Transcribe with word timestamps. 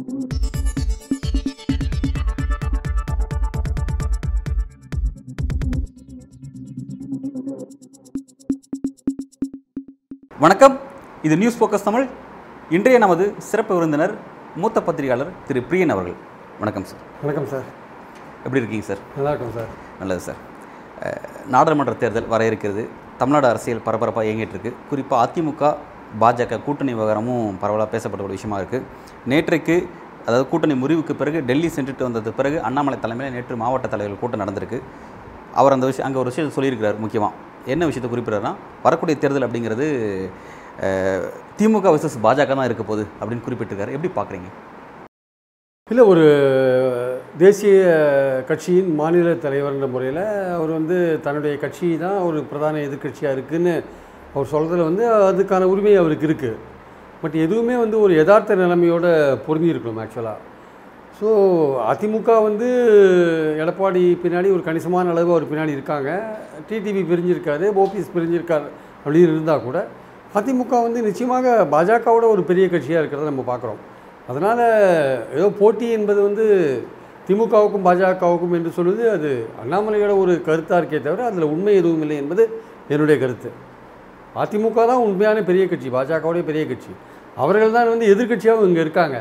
வணக்கம். 0.00 0.20
இது 11.22 11.36
news 11.36 11.62
focus 11.62 11.82
Tamil. 11.82 12.06
இன்றைய 12.70 12.98
நமது 12.98 13.34
சிறப்பு 13.38 13.74
விருந்தினர் 13.74 14.14
மூத்த 14.56 14.82
பத்திரிகையாளர் 14.82 15.34
திரு 15.46 15.60
பிரியன் 15.60 15.88
அவர்கள். 15.88 16.14
வணக்கம் 16.58 16.84
சார். 16.84 16.98
வணக்கம் 17.20 17.46
சார். 17.46 17.62
எப்படி 18.36 18.56
இருக்கீங்க 18.56 18.86
சார்? 18.86 18.98
நல்லா 19.16 19.28
இருக்கும் 19.28 19.54
சார். 19.54 19.68
நல்லது 19.98 20.20
சார். 20.20 20.40
நாடாளுமன்ற 21.46 21.92
தேர்தல் 21.92 22.26
வர 22.26 22.46
இருக்கிறது. 22.46 22.88
தமிழ்நாடு 23.18 23.48
அரசியல் 23.48 23.82
பரபரப்பாக 23.82 24.28
இயங்கிட்டு 24.28 24.56
இருக்கு. 24.56 24.74
குறிப்பாக 24.88 25.24
அதிமுக 25.26 25.76
பாஜக 26.22 26.60
கூட்டணி 26.66 26.92
விவகாரமும் 26.98 27.58
பரவலாக 27.62 27.88
பேசப்பட்ட 27.94 28.26
ஒரு 28.26 28.36
விஷயமா 28.36 28.58
இருக்குது 28.60 28.86
நேற்றைக்கு 29.32 29.76
அதாவது 30.26 30.44
கூட்டணி 30.52 30.74
முறிவுக்கு 30.82 31.14
பிறகு 31.20 31.38
டெல்லி 31.48 31.68
சென்றுட்டு 31.76 32.06
வந்தது 32.08 32.30
பிறகு 32.38 32.56
அண்ணாமலை 32.68 32.96
தலைமையில் 33.04 33.36
நேற்று 33.36 33.62
மாவட்ட 33.62 33.86
தலைவர்கள் 33.92 34.22
கூட்டம் 34.22 34.42
நடந்திருக்கு. 34.44 34.78
அவர் 35.60 35.74
அந்த 35.76 35.86
விஷயம் 35.90 36.06
அங்கே 36.08 36.20
ஒரு 36.22 36.30
விஷயத்தை 36.30 36.54
சொல்லியிருக்கிறார் 36.56 37.00
முக்கியமாக 37.04 37.70
என்ன 37.72 37.86
விஷயத்தை 37.90 38.10
குறிப்பிட்றாருன்னா 38.10 38.52
வரக்கூடிய 38.86 39.16
தேர்தல் 39.22 39.46
அப்படிங்கிறது 39.46 39.86
திமுக 41.58 41.88
விசஸ் 41.94 42.18
பாஜக 42.26 42.52
தான் 42.58 42.68
இருக்க 42.68 42.84
போகுது 42.90 43.04
அப்படின்னு 43.20 43.46
குறிப்பிட்டிருக்காரு. 43.46 43.94
எப்படி 43.96 44.10
பார்க்குறீங்க 44.18 44.50
இல்லை 45.90 46.04
ஒரு 46.12 46.26
தேசிய 47.42 47.78
கட்சியின் 48.48 48.90
மாநில 49.00 49.30
தலைவர்ன்ற 49.44 49.86
முறையில் 49.94 50.22
அவர் 50.56 50.70
வந்து 50.78 50.98
தன்னுடைய 51.24 51.54
கட்சி 51.64 51.88
தான் 52.04 52.18
ஒரு 52.28 52.38
பிரதான 52.50 52.82
எதிர்க்கட்சியாக 52.86 53.34
இருக்குதுன்னு 53.36 53.74
அவர் 54.34 54.52
சொல்கிறதுல 54.52 54.88
வந்து 54.90 55.04
அதுக்கான 55.30 55.68
உரிமை 55.72 55.94
அவருக்கு 56.02 56.28
இருக்குது 56.28 56.58
பட் 57.22 57.36
எதுவுமே 57.44 57.74
வந்து 57.84 57.96
ஒரு 58.04 58.12
யதார்த்த 58.20 58.56
நிலைமையோட 58.62 59.06
பொருந்தியிருக்கணும் 59.46 60.02
ஆக்சுவலாக 60.04 60.38
ஸோ 61.18 61.30
அதிமுக 61.92 62.34
வந்து 62.46 62.68
எடப்பாடி 63.62 64.02
பின்னாடி 64.22 64.48
ஒரு 64.56 64.62
கணிசமான 64.68 65.10
அளவு 65.14 65.30
அவர் 65.34 65.50
பின்னாடி 65.50 65.72
இருக்காங்க. 65.76 66.10
டிடிவி 66.68 67.02
பிரிஞ்சிருக்காரு 67.10 67.66
ஓபிஎஸ் 67.82 68.14
பிரிஞ்சிருக்கார் 68.14 68.66
அப்படின்னு 69.04 69.32
இருந்தால் 69.34 69.66
கூட 69.66 69.78
அதிமுக 70.38 70.72
வந்து 70.86 71.00
நிச்சயமாக 71.08 71.54
பாஜகவோட 71.74 72.24
ஒரு 72.34 72.42
பெரிய 72.50 72.66
கட்சியாக 72.72 73.02
இருக்கிறத 73.02 73.30
நம்ம 73.30 73.44
பார்க்குறோம். 73.52 73.80
அதனால் 74.30 74.64
ஏதோ 75.36 75.46
போட்டி 75.60 75.86
என்பது 75.98 76.20
வந்து 76.28 76.46
திமுகவுக்கும் 77.28 77.86
பாஜகவுக்கும் 77.88 78.54
என்று 78.58 78.70
சொல்வது 78.78 79.02
அது 79.16 79.30
அண்ணாமலையோட 79.62 80.12
ஒரு 80.22 80.34
கருத்தாக 80.48 80.80
இருக்கே 80.80 81.00
தவிர 81.06 81.26
அதில் 81.30 81.52
உண்மை 81.54 81.74
எதுவும் 81.80 82.04
இல்லை 82.06 82.16
என்பது 82.22 82.44
என்னுடைய 82.92 83.16
கருத்து. 83.22 83.50
அதிமுக 84.42 84.78
தான் 84.90 85.02
உண்மையான 85.06 85.38
பெரிய 85.50 85.64
கட்சி 85.66 85.88
பாஜகவுடைய 85.96 86.42
பெரிய 86.50 86.62
கட்சி. 86.70 86.92
அவர்கள் 87.36 87.76
தான் 87.76 87.92
வந்து 87.94 88.06
எதிர்க்கட்சியாகவும் 88.14 88.68
இங்கே 88.70 88.82
இருக்காங்க. 88.86 89.16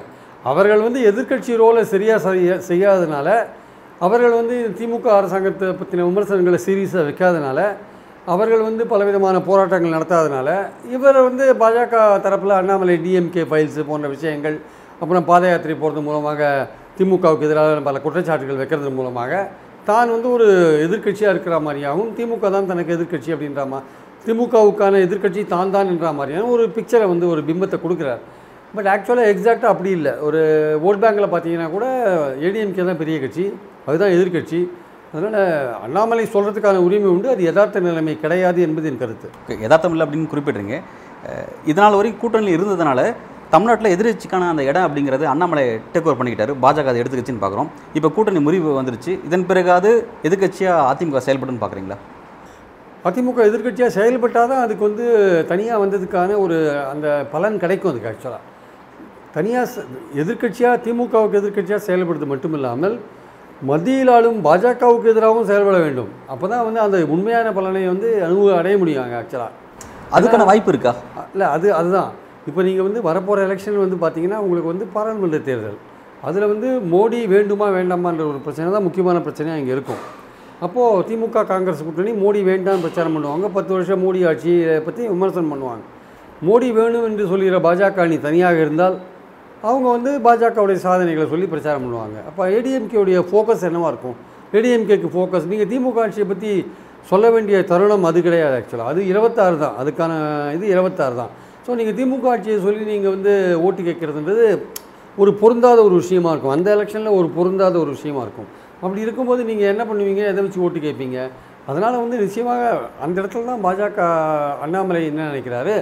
அவர்கள் 0.49 0.81
வந்து 0.87 0.99
எதிர்க்கட்சி 1.09 1.51
ரோலை 1.61 1.83
சரியாக 1.93 2.19
செய்ய 2.25 2.57
செய்யாததுனால 2.69 3.29
அவர்கள் 4.05 4.35
வந்து 4.39 4.55
திமுக 4.79 5.07
அரசாங்கத்தை 5.19 5.69
பற்றின 5.79 6.03
விமர்சனங்களை 6.09 6.59
சீரியஸாக 6.67 7.03
வைக்காதனால 7.07 7.59
அவர்கள் 8.33 8.63
வந்து 8.67 8.83
பலவிதமான 8.91 9.37
போராட்டங்கள் 9.47 9.95
நடத்தாதனால 9.95 10.49
இவர் 10.95 11.17
வந்து 11.21 11.45
பாஜக 11.61 11.95
தரப்பில் 12.25 12.59
அண்ணாமலை 12.59 12.95
டிஎம்கே 13.05 13.43
ஃபைல்ஸ் 13.49 13.79
போன்ற 13.89 14.07
விஷயங்கள் 14.07 14.57
அப்புறம் 15.01 15.25
பாத 15.25 15.43
யாத்திரை 15.49 15.75
போகிறது 15.75 16.01
மூலமாக 16.01 16.41
திமுகவுக்கு 16.97 17.47
எதிராக 17.47 17.81
பல 17.81 17.99
குற்றச்சாட்டுகள் 18.05 18.61
வைக்கிறது 18.61 18.91
மூலமாக 18.91 19.33
தான் 19.85 20.13
வந்து 20.15 20.29
ஒரு 20.35 20.47
எதிர்க்கட்சியாக 20.85 21.33
இருக்கிற 21.33 21.57
மாதிரியாகவும் 21.67 22.11
திமுக 22.17 22.49
தான் 22.55 22.69
தனக்கு 22.71 22.95
எதிர்க்கட்சி 22.97 23.29
அப்படின்ற 23.35 23.63
மா 23.67 23.79
திமுகவுக்கான 24.25 24.99
எதிர்க்கட்சி 25.05 25.41
தான் 25.53 25.73
தான் 25.75 25.89
என்ற 25.93 26.11
மாதிரியான 26.17 26.49
ஒரு 26.55 26.63
பிக்சரை 26.75 27.05
வந்து 27.13 27.25
ஒரு 27.33 27.41
பிம்பத்தை 27.49 27.77
கொடுக்குறார். 27.85 28.21
பட் 28.75 28.89
ஆக்சுவலாக 28.93 29.31
எக்ஸாக்டாக 29.33 29.71
அப்படி 29.73 29.89
இல்லை. 29.97 30.11
ஒரு 30.27 30.41
ஓட் 30.87 31.01
பேங்கில் 31.03 31.31
பார்த்தீங்கன்னா 31.33 31.67
கூட 31.75 31.85
ஏடிஎம்கே 32.47 32.85
தான் 32.89 33.01
பெரிய 33.01 33.15
கட்சி. 33.23 33.45
அதுதான் 33.87 34.13
எதிர்க்கட்சி. 34.17 34.59
அதனால் 35.13 35.37
அண்ணாமலை 35.85 36.25
சொல்கிறதுக்கான 36.33 36.81
உரிமை 36.87 37.09
உண்டு. 37.13 37.29
அது 37.33 37.41
யதார்த்த 37.47 37.85
நிலைமை 37.87 38.13
கிடையாது 38.23 38.59
என்பது 38.67 38.89
என் 38.91 39.01
கருத்து. 39.03 39.29
யதார்த்தம் 39.65 39.93
இல்லை 39.95 40.05
அப்படின்னு 40.07 40.31
குறிப்பிட்றீங்க. 40.33 40.75
இதனால் 41.71 41.97
வரைக்கும் 41.99 42.21
கூட்டணியில் 42.23 42.57
இருந்ததுனால 42.57 43.01
தமிழ்நாட்டில் 43.53 43.93
எதிர்கட்சிக்கான 43.95 44.49
அந்த 44.53 44.63
இடம் 44.69 44.85
அப்படிங்கிறது 44.87 45.25
அண்ணாமலை 45.31 45.63
டேக் 45.93 46.07
ஓவர் 46.07 46.19
பண்ணிக்கிட்டாரு. 46.19 46.53
பாஜக 46.63 46.91
அதை 46.91 46.99
எடுத்துக்கட்சின்னு 47.03 47.43
பார்க்குறோம். 47.43 47.69
இப்போ 47.97 48.09
கூட்டணி 48.17 48.41
முறிவு 48.47 48.69
வந்துருச்சு. 48.79 49.11
இதன் 49.27 49.49
பிறகாவது 49.51 49.91
எதிர்கட்சியாக 50.27 50.87
அதிமுக 50.91 51.21
செயல்படுன்னு 51.27 51.63
பார்க்குறீங்களா? 51.65 51.99
அதிமுக 53.07 53.43
எதிர்க்கட்சியாக 53.49 53.91
செயல்பட்டால் 53.97 54.49
தான் 54.51 54.63
அதுக்கு 54.63 54.83
வந்து 54.87 55.05
தனியாக 55.51 55.77
வந்ததுக்கான 55.83 56.37
ஒரு 56.45 56.57
அந்த 56.93 57.07
பலன் 57.33 57.61
கிடைக்கும் 57.63 57.91
அதுக்கு 57.91 58.09
ஆக்சுவலாக 58.11 58.45
தனியாக 59.35 59.83
எதிர்க்கட்சியாக 60.21 60.81
திமுகவுக்கு 60.85 61.39
எதிர்க்கட்சியாக 61.41 61.81
செயல்படுறது 61.87 62.27
மட்டும் 62.31 62.55
இல்லாமல் 62.57 62.95
மத்தியில் 63.69 64.11
ஆளும் 64.15 64.39
பாஜகவுக்கு 64.47 65.11
எதிராகவும் 65.13 65.47
செயல்பட 65.49 65.77
வேண்டும். 65.85 66.11
அப்போ 66.33 66.45
தான் 66.51 66.65
வந்து 66.67 66.79
அந்த 66.85 66.97
உண்மையான 67.15 67.47
பலனை 67.57 67.81
வந்து 67.93 68.09
அனுபவ 68.27 68.53
அடைய 68.59 68.75
முடியும் 68.81 69.03
அங்கே 69.05 69.17
ஆக்சுவலாக 69.21 69.51
அதுக்கான 70.17 70.45
வாய்ப்பு 70.51 70.71
இருக்கா? 70.73 70.93
இல்லை 71.33 71.47
அது 71.55 71.67
அதுதான். 71.79 72.11
இப்போ 72.49 72.61
நீங்கள் 72.67 72.87
வந்து 72.87 73.01
வரப்போகிற 73.09 73.41
எலெக்ஷன் 73.47 73.83
வந்து 73.85 73.97
பார்த்தீங்கன்னா 74.03 74.39
உங்களுக்கு 74.45 74.71
வந்து 74.73 74.85
பாராளுமன்ற 74.95 75.39
தேர்தல். 75.49 75.79
அதில் 76.29 76.51
வந்து 76.53 76.69
மோடி 76.93 77.19
வேண்டுமா 77.35 77.67
வேண்டாமான்ற 77.77 78.23
ஒரு 78.31 78.39
பிரச்சனை 78.45 78.71
தான் 78.77 78.87
முக்கியமான 78.87 79.19
பிரச்சனையாக 79.27 79.61
இங்கே 79.61 79.75
இருக்கும். 79.77 80.01
அப்போது 80.65 81.03
திமுக 81.09 81.43
காங்கிரஸ் 81.51 81.83
கூட்டணி 81.87 82.11
மோடி 82.23 82.39
வேண்டாம் 82.49 82.81
பிரச்சாரம் 82.85 83.15
பண்ணுவாங்க. 83.17 83.45
பத்து 83.57 83.71
வருஷம் 83.75 84.01
மோடி 84.05 84.19
ஆட்சியை 84.31 84.73
பற்றி 84.87 85.03
விமர்சனம் 85.13 85.51
பண்ணுவாங்க. 85.53 85.83
மோடி 86.47 86.67
வேணும் 86.79 87.05
என்று 87.09 87.23
சொல்கிற 87.31 87.59
பாஜக 87.67 88.01
அணி 88.05 88.17
தனியாக 88.27 88.59
இருந்தால் 88.65 88.97
அவங்க 89.69 89.87
வந்து 89.95 90.11
பாஜகவுடைய 90.25 90.79
சாதனைகளை 90.87 91.25
சொல்லி 91.31 91.47
பிரச்சாரம் 91.53 91.85
பண்ணுவாங்க. 91.85 92.17
அப்போ 92.29 92.43
ஏடிஎம்கேவுடைய 92.57 93.19
ஃபோக்கஸ் 93.29 93.65
என்னவாக 93.69 93.91
இருக்கும்? 93.93 94.17
ஏடிஎம்கேக்கு 94.57 95.09
ஃபோக்கஸ் 95.15 95.49
நீங்கள் 95.53 95.69
திமுக 95.71 95.99
ஆட்சியை 96.03 96.27
பற்றி 96.33 96.51
சொல்ல 97.09 97.25
வேண்டிய 97.33 97.57
தருணம் 97.71 98.05
அது 98.09 98.19
கிடையாது 98.27 98.55
ஆக்சுவலாக 98.59 98.91
அது 98.93 99.01
இருபத்தாறு 99.11 99.57
தான். 99.63 99.75
அதுக்கான 99.81 100.11
இது 100.57 100.65
இருபத்தாறு 100.75 101.15
தான். 101.21 101.31
ஸோ 101.65 101.75
நீங்கள் 101.79 101.97
திமுக 101.99 102.27
ஆட்சியை 102.33 102.57
சொல்லி 102.67 102.83
நீங்கள் 102.93 103.13
வந்து 103.15 103.33
ஓட்டு 103.65 103.81
கேட்குறதுன்றது 103.89 104.47
ஒரு 105.21 105.31
பொருந்தாத 105.41 105.79
ஒரு 105.87 105.95
விஷயமா 106.03 106.31
இருக்கும். 106.33 106.55
அந்த 106.57 106.67
எலெக்ஷனில் 106.77 107.17
ஒரு 107.19 107.27
பொருந்தாத 107.37 107.75
ஒரு 107.83 107.91
விஷயமா 107.97 108.21
இருக்கும். 108.27 108.49
அப்படி 108.83 109.01
இருக்கும்போது 109.05 109.41
நீங்கள் 109.49 109.71
என்ன 109.73 109.83
பண்ணுவீங்க? 109.89 110.23
எதை 110.31 110.41
வச்சு 110.45 110.63
ஓட்டு 110.65 110.79
கேட்பீங்க? 110.85 111.17
அதனால் 111.69 112.01
வந்து 112.03 112.17
நிச்சயமாக 112.23 112.61
அந்த 113.05 113.15
இடத்துல 113.21 113.49
தான் 113.49 113.63
பாஜக 113.65 114.05
அண்ணாமலை 114.65 115.01
என்ன 115.09 115.27
நினைக்கிறாரு? 115.31 115.73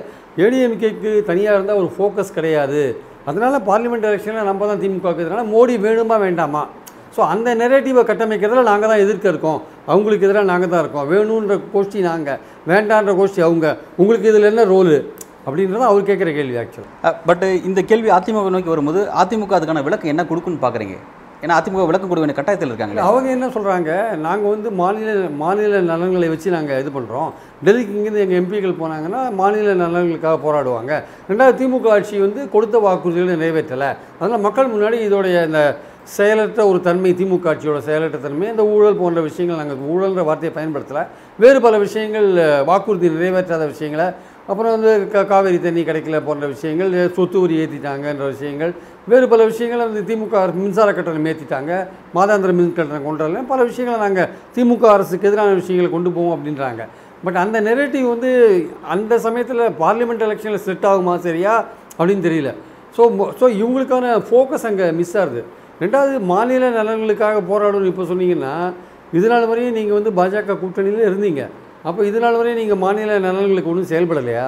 ஏடிஎம்கேக்கு 0.44 1.12
தனியாக 1.30 1.58
இருந்தால் 1.58 1.82
ஒரு 1.84 1.90
ஃபோக்கஸ் 1.96 2.36
கிடையாது. 2.38 2.82
அதனால் 3.30 3.66
பார்லிமெண்ட் 3.70 4.08
எலெக்ஷனில் 4.10 4.50
நம்ம 4.50 4.68
தான் 4.72 4.82
திமுக 4.84 5.08
இருக்கிறதுனால 5.10 5.46
மோடி 5.54 5.76
வேணுமா 5.86 6.18
வேண்டாமா? 6.26 6.64
ஸோ 7.16 7.22
அந்த 7.34 7.50
நெரேட்டிவை 7.62 8.02
கட்டமைக்கிறதுல 8.10 8.64
நாங்கள் 8.72 8.92
தான் 8.92 9.04
எதிர்க்க 9.04 9.34
இருக்கோம். 9.34 9.60
அவங்களுக்கு 9.92 10.26
எதிராக 10.28 10.48
நாங்கள் 10.52 10.72
தான் 10.74 10.84
இருக்கோம். 10.84 11.06
வேணுன்ற 11.12 11.56
கோஷ்டி 11.74 12.00
நாங்கள் 12.10 12.40
வேண்டான்ற 12.72 13.14
கோஷ்டி 13.20 13.42
அவங்க. 13.48 13.68
உங்களுக்கு 14.02 14.30
இதில் 14.32 14.50
என்ன 14.52 14.66
ரோலு 14.74 14.98
அப்படின்றது 15.46 15.86
அவர் 15.92 16.08
கேட்குற 16.10 16.30
கேள்வி 16.38 16.58
ஆக்சுவலாக 16.62 17.14
பட் 17.28 17.46
இந்த 17.70 17.80
கேள்வி 17.90 18.10
அதிமுக 18.18 18.50
நோக்கி 18.56 18.74
வரும்போது 18.74 19.02
அதிமுக 19.22 19.56
அதுக்கான 19.58 19.84
விளக்கம் 19.88 20.12
என்ன 20.14 20.24
கொடுக்குன்னு 20.32 20.64
பார்க்குறீங்க 20.66 20.98
ஏன்னா 21.42 21.56
அதிமுக 21.60 21.84
விளக்கம் 21.88 22.10
கொடுக்க 22.10 22.24
வேண்டிய 22.24 22.38
கட்டாயத்தில் 22.38 22.72
இருக்காங்க 22.72 23.08
அவங்க 23.10 23.28
என்ன 23.36 23.48
சொல்கிறாங்க 23.56 23.92
நாங்கள் 24.26 24.54
வந்து 24.54 24.70
மாநில 24.80 25.10
மாநில 25.42 25.82
நலன்களை 25.90 26.28
வச்சு 26.34 26.56
நாங்கள் 26.56 26.80
இது 26.84 26.92
பண்ணுறோம் 26.96 27.30
டெல்லிக்கு 27.66 27.94
இங்கேருந்து 27.98 28.24
எங்கள் 28.26 28.40
எம்பிக்கள் 28.42 28.80
போனாங்கன்னா 28.80 29.22
மாநில 29.42 29.76
நலன்களுக்காக 29.84 30.40
போராடுவாங்க. 30.46 30.94
ரெண்டாவது 31.30 31.58
திமுக 31.60 31.92
ஆட்சி 31.96 32.16
வந்து 32.26 32.42
கொடுத்த 32.56 32.80
வாக்குறுதிகளை 32.86 33.36
நிறைவேற்றலை. 33.36 33.92
அதனால் 34.20 34.44
மக்கள் 34.48 34.74
முன்னாடி 34.74 35.00
இதோடைய 35.08 35.44
இந்த 35.50 35.62
செயலற்ற 36.18 36.60
ஒரு 36.72 36.80
தன்மை 36.88 37.12
திமுக 37.20 37.48
ஆட்சியோட 37.52 37.80
செயலற்ற 37.88 38.20
தன்மை 38.26 38.46
இந்த 38.54 38.64
ஊழல் 38.74 39.00
போன்ற 39.02 39.22
விஷயங்கள் 39.30 39.62
நாங்கள் 39.62 39.82
ஊழல்ன்ற 39.94 40.24
வார்த்தையை 40.30 40.54
பயன்படுத்தலை. 40.58 41.04
வேறு 41.44 41.60
பல 41.66 41.78
விஷயங்கள் 41.86 42.30
வாக்குறுதி 42.70 43.08
நிறைவேற்றாத 43.16 43.66
விஷயங்களை 43.74 44.08
அப்புறம் 44.52 44.74
வந்து 44.76 44.92
க 45.14 45.24
காவேரி 45.32 45.58
தண்ணி 45.64 45.82
கிடைக்கல 45.88 46.20
போன்ற 46.28 46.46
விஷயங்கள் 46.54 46.92
சொத்து 47.16 47.38
வரி 47.44 47.56
ஏற்றிட்டாங்கன்ற 47.64 48.28
விஷயங்கள் 48.36 48.72
வேறு 49.12 49.26
பல 49.34 49.42
விஷயங்கள் 49.50 49.84
வந்து 49.88 50.02
திமுக 50.10 50.36
அரசு 50.44 50.60
மின்சார 50.62 50.92
கட்டணம் 50.98 51.28
ஏற்றிட்டாங்க 51.32 51.72
மாதாந்திர 52.18 52.54
மின் 52.60 52.72
கட்டணம் 52.78 53.08
கொண்டு 53.08 53.24
வரல 53.26 53.42
பல 53.52 53.60
விஷயங்களை 53.72 54.00
நாங்கள் 54.06 54.30
திமுக 54.56 54.88
அரசுக்கு 54.96 55.28
எதிரான 55.30 55.58
விஷயங்களை 55.60 55.90
கொண்டு 55.96 56.10
போவோம் 56.18 56.36
அப்படின்றாங்க. 56.38 56.82
பட் 57.26 57.38
அந்த 57.44 57.58
நெரேட்டிவ் 57.68 58.08
வந்து 58.14 58.32
அந்த 58.96 59.14
சமயத்தில் 59.28 59.64
பார்லிமெண்ட் 59.84 60.26
எலெக்ஷனில் 60.28 60.66
செட் 60.68 60.88
ஆகுமா 60.92 61.14
சரியா 61.28 61.54
அப்படின்னு 62.00 62.26
தெரியல. 62.28 62.52
ஸோ 62.98 63.04
ஸோ 63.40 63.46
இவங்களுக்கான 63.62 64.18
ஃபோக்கஸ் 64.28 64.68
அங்கே 64.72 64.86
மிஸ் 65.00 65.16
ஆகுது. 65.22 65.42
ரெண்டாவது 65.84 66.18
மாநில 66.34 66.70
நலன்களுக்காக 66.80 67.42
போராடணும்னு 67.52 67.92
இப்போ 67.94 68.06
சொன்னீங்கன்னா 68.12 68.54
இதனால் 69.18 69.50
வரையும் 69.52 69.78
நீங்கள் 69.80 69.98
வந்து 70.00 70.12
பாஜக 70.20 70.56
கூட்டணியில் 70.64 71.08
இருந்தீங்க. 71.10 71.44
அப்போ 71.88 72.02
இதனால் 72.10 72.38
வரையும் 72.40 72.60
நீங்கள் 72.62 72.82
மாநில 72.86 73.20
நலன்களுக்கு 73.26 73.72
ஒன்றும் 73.74 73.92
செயல்படலையா? 73.92 74.48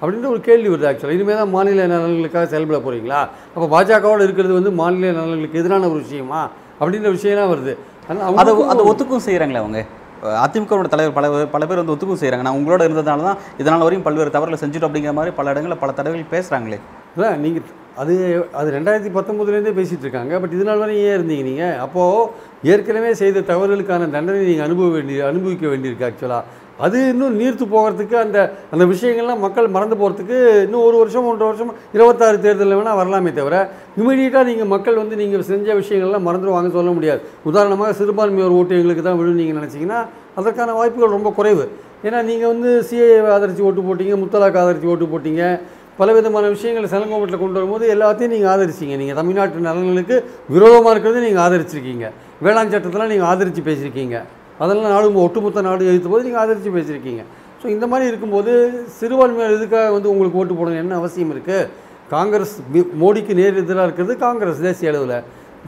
அப்படின்ற 0.00 0.26
ஒரு 0.34 0.40
கேள்வி 0.48 0.68
வருது 0.72 0.88
ஆக்சுவலாக 0.88 1.16
இனிமேல் 1.16 1.40
தான் 1.42 1.54
மாநில 1.54 1.86
நலன்களுக்காக 1.92 2.46
செயல்பட 2.52 2.78
போகிறீங்களா 2.84 3.20
அப்போ 3.54 3.66
பாஜகவோடு 3.74 4.26
இருக்கிறது 4.26 4.58
வந்து 4.58 4.72
மாநில 4.80 5.12
நலன்களுக்கு 5.20 5.60
எதிரான 5.62 5.88
ஒரு 5.92 6.00
விஷயமா? 6.04 6.42
அப்படின்ற 6.80 7.10
விஷயம்லாம் 7.16 7.52
வருது. 7.52 7.72
ஆனால் 8.08 8.36
அதை 8.42 8.52
அதை 8.72 8.82
ஒத்துக்கும் 8.90 9.24
செய்கிறாங்களே 9.28 9.62
அவங்க? 9.62 9.80
அதிமுகவோட 10.44 10.88
தலைவர் 10.92 11.16
பல 11.16 11.26
பல 11.54 11.62
பேர் 11.66 11.80
வந்து 11.80 11.92
ஒத்துக்கும் 11.94 12.20
செய்கிறாங்க 12.20 12.44
நான் 12.46 12.58
உங்களோட 12.60 12.82
இருந்ததுனால 12.86 13.26
தான் 13.26 13.40
இதனால் 13.60 13.84
வரையும் 13.86 14.06
பல்வேறு 14.06 14.32
தவறுகளை 14.36 14.58
செஞ்சுட்டோம் 14.62 14.88
அப்படிங்கிற 14.88 15.12
மாதிரி 15.18 15.32
பல 15.40 15.52
இடங்களில் 15.52 15.80
பல 15.82 15.92
தடவைகள் 15.98 16.32
பேசுகிறாங்களே 16.32 16.78
அதான் 17.12 17.36
நீங்கள் 17.44 17.66
அது 18.02 18.14
அது 18.60 18.68
ரெண்டாயிரத்தி 18.76 19.10
பத்தொம்போதுலேருந்தே 19.16 19.74
பேசிகிட்டு 19.78 20.04
இருக்காங்க. 20.06 20.32
பட் 20.42 20.54
இது 20.56 20.64
நாள் 20.68 20.82
வரை 20.82 20.94
ஏன் 21.06 21.14
இருந்தீங்க 21.18 21.44
நீங்கள் 21.50 21.76
அப்போது 21.84 22.28
ஏற்கனவே 22.72 23.10
செய்த 23.22 23.44
தவறுகளுக்கான 23.52 24.10
தண்டனை 24.16 24.40
நீங்கள் 24.50 24.66
அனுபவ 24.68 24.88
வேண்டி 24.96 25.14
அனுபவிக்க 25.30 25.66
வேண்டியிருக்கு 25.72 26.08
ஆக்சுவலாக 26.08 26.44
அது 26.86 26.98
இன்னும் 27.12 27.36
நீர்த்து 27.40 27.64
போகிறதுக்கு 27.74 28.16
அந்த 28.24 28.38
அந்த 28.74 28.84
விஷயங்கள்லாம் 28.92 29.42
மக்கள் 29.44 29.68
மறந்து 29.76 29.96
போகிறதுக்கு 30.00 30.36
இன்னும் 30.66 30.84
ஒரு 30.88 30.96
வருஷம் 31.02 31.26
ஒன்றரை 31.30 31.48
வருஷம் 31.50 31.72
இருபத்தாறு 31.96 32.38
தேர்தலில் 32.44 32.78
வேணால் 32.78 32.98
வரலாமே 33.00 33.32
தவிர 33.38 33.56
இமீடியட்டாக 34.00 34.44
நீங்கள் 34.50 34.70
மக்கள் 34.74 35.00
வந்து 35.02 35.16
நீங்கள் 35.22 35.48
செஞ்ச 35.50 35.74
விஷயங்கள்லாம் 35.80 36.26
மறந்துடுவாங்க 36.28 36.70
சொல்ல 36.78 36.92
முடியாது. 36.98 37.20
உதாரணமாக 37.50 37.96
சிறுபான்மையோர் 38.00 38.56
ஓட்டு 38.60 38.78
எங்களுக்கு 38.80 39.04
தான் 39.08 39.18
விழும் 39.22 39.40
நீங்கள் 39.42 39.58
நினச்சிங்கன்னா 39.60 40.00
அதற்கான 40.40 40.76
வாய்ப்புகள் 40.78 41.16
ரொம்ப 41.16 41.32
குறைவு. 41.40 41.66
ஏன்னா 42.06 42.20
நீங்கள் 42.30 42.50
வந்து 42.54 42.70
சிஏ 42.88 43.10
ஆதரித்து 43.36 43.66
ஓட்டு 43.68 43.86
போட்டிங்க 43.88 44.16
முத்தலாக் 44.22 44.60
ஆதரித்து 44.62 44.92
ஓட்டு 44.94 45.12
போட்டிங்க 45.12 45.44
பலவிதமான 46.00 46.48
விஷயங்களை 46.54 46.88
செலங்கோமட்டில் 46.90 47.40
கொண்டு 47.42 47.58
வரும்போது 47.58 47.84
எல்லாத்தையும் 47.94 48.32
நீங்கள் 48.34 48.50
ஆதரிச்சிங்க. 48.54 48.96
நீங்கள் 49.00 49.18
தமிழ்நாட்டு 49.20 49.68
நலன்களுக்கு 49.68 50.16
விரோதமாக 50.54 50.92
இருக்கிறது 50.94 51.24
நீங்கள் 51.26 51.44
ஆதரிச்சிருக்கீங்க. 51.46 52.08
வேளாண் 52.44 52.74
சட்டத்தெல்லாம் 52.74 53.12
நீங்கள் 53.12 53.30
ஆதரித்து 53.30 53.62
பேசியிருக்கீங்க. 53.68 54.18
அதெல்லாம் 54.62 54.94
நாடு 54.94 55.24
ஒட்டுமொத்த 55.26 55.64
நாடு 55.68 55.88
எதிர்த்த 55.90 56.12
போது 56.12 56.26
நீங்கள் 56.28 56.42
ஆதரித்து 56.42 56.76
பேசியிருக்கீங்க. 56.76 57.24
ஸோ 57.60 57.66
இந்த 57.74 57.84
மாதிரி 57.90 58.08
இருக்கும்போது 58.10 58.52
சிறுபான்மையார் 58.98 59.56
இதுக்காக 59.58 59.90
வந்து 59.96 60.10
உங்களுக்கு 60.12 60.40
ஓட்டு 60.40 60.54
போடணும் 60.58 60.82
என்ன 60.84 60.96
அவசியம் 61.00 61.32
இருக்குது 61.34 61.68
காங்கிரஸ் 62.14 62.54
மோடிக்கு 63.02 63.32
நேர் 63.40 63.60
எதிராக 63.62 63.86
இருக்கிறது 63.88 64.14
காங்கிரஸ் 64.26 64.64
தேசிய 64.66 64.92
அளவில். 64.92 65.18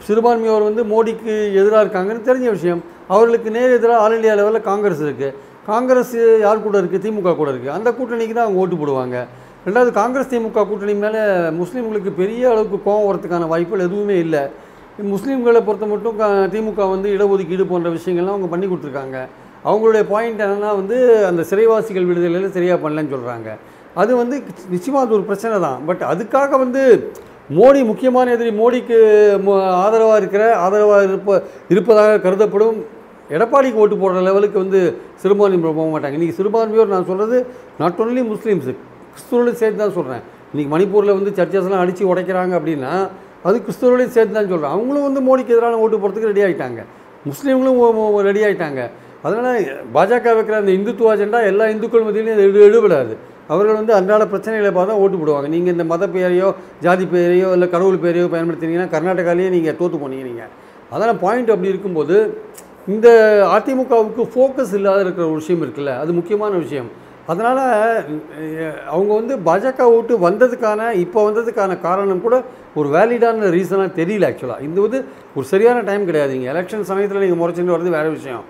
சிறுபான்மையோர் 0.06 0.68
வந்து 0.68 0.82
மோடிக்கு 0.92 1.32
எதிராக 1.60 1.82
இருக்காங்கன்னு 1.84 2.26
தெரிஞ்ச 2.28 2.48
விஷயம். 2.56 2.80
அவர்களுக்கு 3.14 3.48
நேர் 3.56 3.76
எதிராக 3.78 4.02
ஆல் 4.04 4.16
இந்தியா 4.18 4.34
லெவலில் 4.40 4.68
காங்கிரஸ் 4.70 5.02
இருக்குது 5.06 5.36
காங்கிரஸ் 5.70 6.14
யார் 6.44 6.64
கூட 6.66 6.76
இருக்குது 6.82 7.02
திமுக 7.04 7.34
கூட 7.40 7.48
இருக்குது 7.52 7.74
அந்த 7.78 7.88
கூட்டணிக்கு 7.98 8.34
தான் 8.36 8.46
அவங்க 8.46 8.62
ஓட்டு 8.62 8.76
போடுவாங்க. 8.82 9.16
ரெண்டாவது 9.66 9.90
காங்கிரஸ் 10.00 10.30
திமுக 10.32 10.62
கூட்டணி 10.70 10.94
மேலே 11.04 11.22
முஸ்லீம்களுக்கு 11.60 12.10
பெரிய 12.20 12.42
அளவுக்கு 12.52 12.78
கோவம் 12.86 13.08
வரதுக்கான 13.08 13.48
வாய்ப்புகள் 13.52 13.86
எதுவுமே 13.88 14.16
இல்லை. 14.24 14.42
முஸ்லீம்களை 15.12 15.60
பொறுத்த 15.66 15.86
மட்டும் 15.92 16.18
திமுக 16.52 16.86
வந்து 16.94 17.08
இடஒதுக்கீடு 17.16 17.64
போன்ற 17.72 17.88
விஷயங்கள்லாம் 17.96 18.36
அவங்க 18.36 18.48
பண்ணி 18.52 18.66
கொடுத்துருக்காங்க. 18.68 19.16
அவங்களுடைய 19.68 20.02
பாயிண்ட் 20.12 20.42
என்னென்னா 20.44 20.70
வந்து 20.80 20.96
அந்த 21.30 21.42
சிறைவாசிகள் 21.50 22.08
விடுதலையில் 22.10 22.54
சரியாக 22.56 22.78
பண்ணலன்னு 22.84 23.12
சொல்கிறாங்க 23.14 23.50
அது 24.00 24.12
வந்து 24.22 24.36
நிச்சயமாக 24.74 25.02
அது 25.04 25.16
ஒரு 25.18 25.24
பிரச்சனை 25.30 25.56
தான். 25.66 25.78
பட் 25.88 26.02
அதுக்காக 26.12 26.58
வந்து 26.64 26.82
மோடி 27.58 27.80
முக்கியமான 27.90 28.32
எதிரி 28.36 28.50
மோடிக்கு 28.60 28.98
ஆதரவாக 29.84 30.20
இருக்கிற 30.22 30.42
ஆதரவாக 30.64 31.08
இருப்ப 31.10 31.30
இருப்பதாக 31.74 32.20
கருதப்படும். 32.26 32.78
எடப்பாடிக்கு 33.36 33.80
ஓட்டு 33.82 33.96
போடுற 34.02 34.20
லெவலுக்கு 34.28 34.58
வந்து 34.64 34.80
சிறுபான்மையோர் 35.22 35.78
போக 35.80 35.88
மாட்டாங்க. 35.94 36.16
இன்றைக்கி 36.18 36.36
சிறுபான்மையோர் 36.38 36.94
நான் 36.94 37.08
சொல்கிறது 37.10 37.38
நாட் 37.80 38.00
ஒன்லி 38.04 38.22
முஸ்லீம்ஸு 38.30 38.72
கிறிஸ்துவோடு 39.12 39.52
சேர்த்து 39.62 39.82
தான் 39.82 39.96
சொல்கிறேன் 39.98 40.22
இன்றைக்கி 40.52 40.70
மணிப்பூரில் 40.74 41.16
வந்து 41.18 41.32
சர்ச்சஸ்லாம் 41.38 41.82
அடித்து 41.84 42.10
உடைக்கிறாங்க 42.12 42.54
அப்படின்னா 42.58 42.92
அது 43.48 43.56
கிறிஸ்துவோடையும் 43.66 44.14
சேர்த்து 44.16 44.36
தான் 44.38 44.50
சொல்கிறேன் 44.52 44.74
அவங்களும் 44.76 45.06
வந்து 45.08 45.20
மோடிக்கு 45.28 45.54
எதிரான 45.56 45.78
ஓட்டு 45.84 45.96
போகிறதுக்கு 46.02 46.30
ரெடி 46.32 46.42
ஆகிட்டாங்க 46.46 46.80
முஸ்லீம்களும் 47.28 48.22
ரெடி 48.28 48.42
ஆகிட்டாங்க 48.46 48.80
அதனால் 49.24 49.58
பாஜக 49.94 50.34
வைக்கிற 50.38 50.56
அந்த 50.62 50.72
இந்துத்துவ 50.78 51.10
அஜெண்டா 51.14 51.40
எல்லா 51.50 51.64
இந்துக்கள் 51.72 52.04
மத்தியிலையும் 52.06 52.42
எடு 52.44 52.60
எடுபடாது. 52.68 53.14
அவர்கள் 53.52 53.78
வந்து 53.80 53.92
அன்றாட 53.98 54.24
பிரச்சனைகளை 54.32 54.70
பார்த்தா 54.76 54.94
ஓட்டு 55.02 55.16
போடுவாங்க. 55.20 55.48
நீங்கள் 55.54 55.74
இந்த 55.74 55.84
மத 55.92 56.04
பெயரையோ 56.14 56.48
ஜாதி 56.84 57.04
பெயரையோ 57.14 57.48
இல்லை 57.56 57.68
கடவுள் 57.74 58.02
பெயரையோ 58.04 58.26
பயன்படுத்தினீங்கன்னா 58.34 58.90
கர்நாடகாலேயே 58.94 59.50
நீங்கள் 59.56 59.76
தோற்று 59.80 59.98
போனீங்க 60.02 60.24
நீங்கள் 60.30 60.50
அதனால் 60.92 61.20
பாயிண்ட் 61.24 61.52
அப்படி 61.54 61.72
இருக்கும்போது 61.72 62.16
இந்த 62.92 63.08
அதிமுகவுக்கு 63.56 64.22
ஃபோக்கஸ் 64.34 64.74
இல்லாத 64.78 65.00
இருக்கிற 65.04 65.24
ஒரு 65.30 65.40
விஷயம் 65.42 65.64
இருக்குல்ல 65.66 65.92
அது 66.02 66.10
முக்கியமான 66.18 66.52
விஷயம். 66.64 66.88
அதனால் 67.32 67.62
அவங்க 68.94 69.10
வந்து 69.20 69.34
பாஜக 69.48 69.88
ஓட்டு 69.96 70.14
வந்ததுக்கான 70.26 70.90
இப்போ 71.04 71.18
வந்ததுக்கான 71.28 71.80
காரணம் 71.88 72.24
கூட 72.26 72.36
ஒரு 72.78 72.88
வேலிடான 72.94 73.50
ரீசனாக 73.56 73.90
தெரியல 74.00 74.30
ஆக்சுவலாக 74.30 74.64
இது 74.68 74.80
வந்து 74.86 75.00
ஒரு 75.36 75.44
சரியான 75.52 75.82
டைம் 75.90 76.08
கிடையாதுங்க 76.08 76.48
எலெக்ஷன் 76.54 76.88
சமயத்தில் 76.92 77.24
நீங்கள் 77.24 77.42
முறைச்சிட்டு 77.42 77.76
வர்றது 77.76 77.96
வேறு 77.98 78.16
விஷயம். 78.16 78.46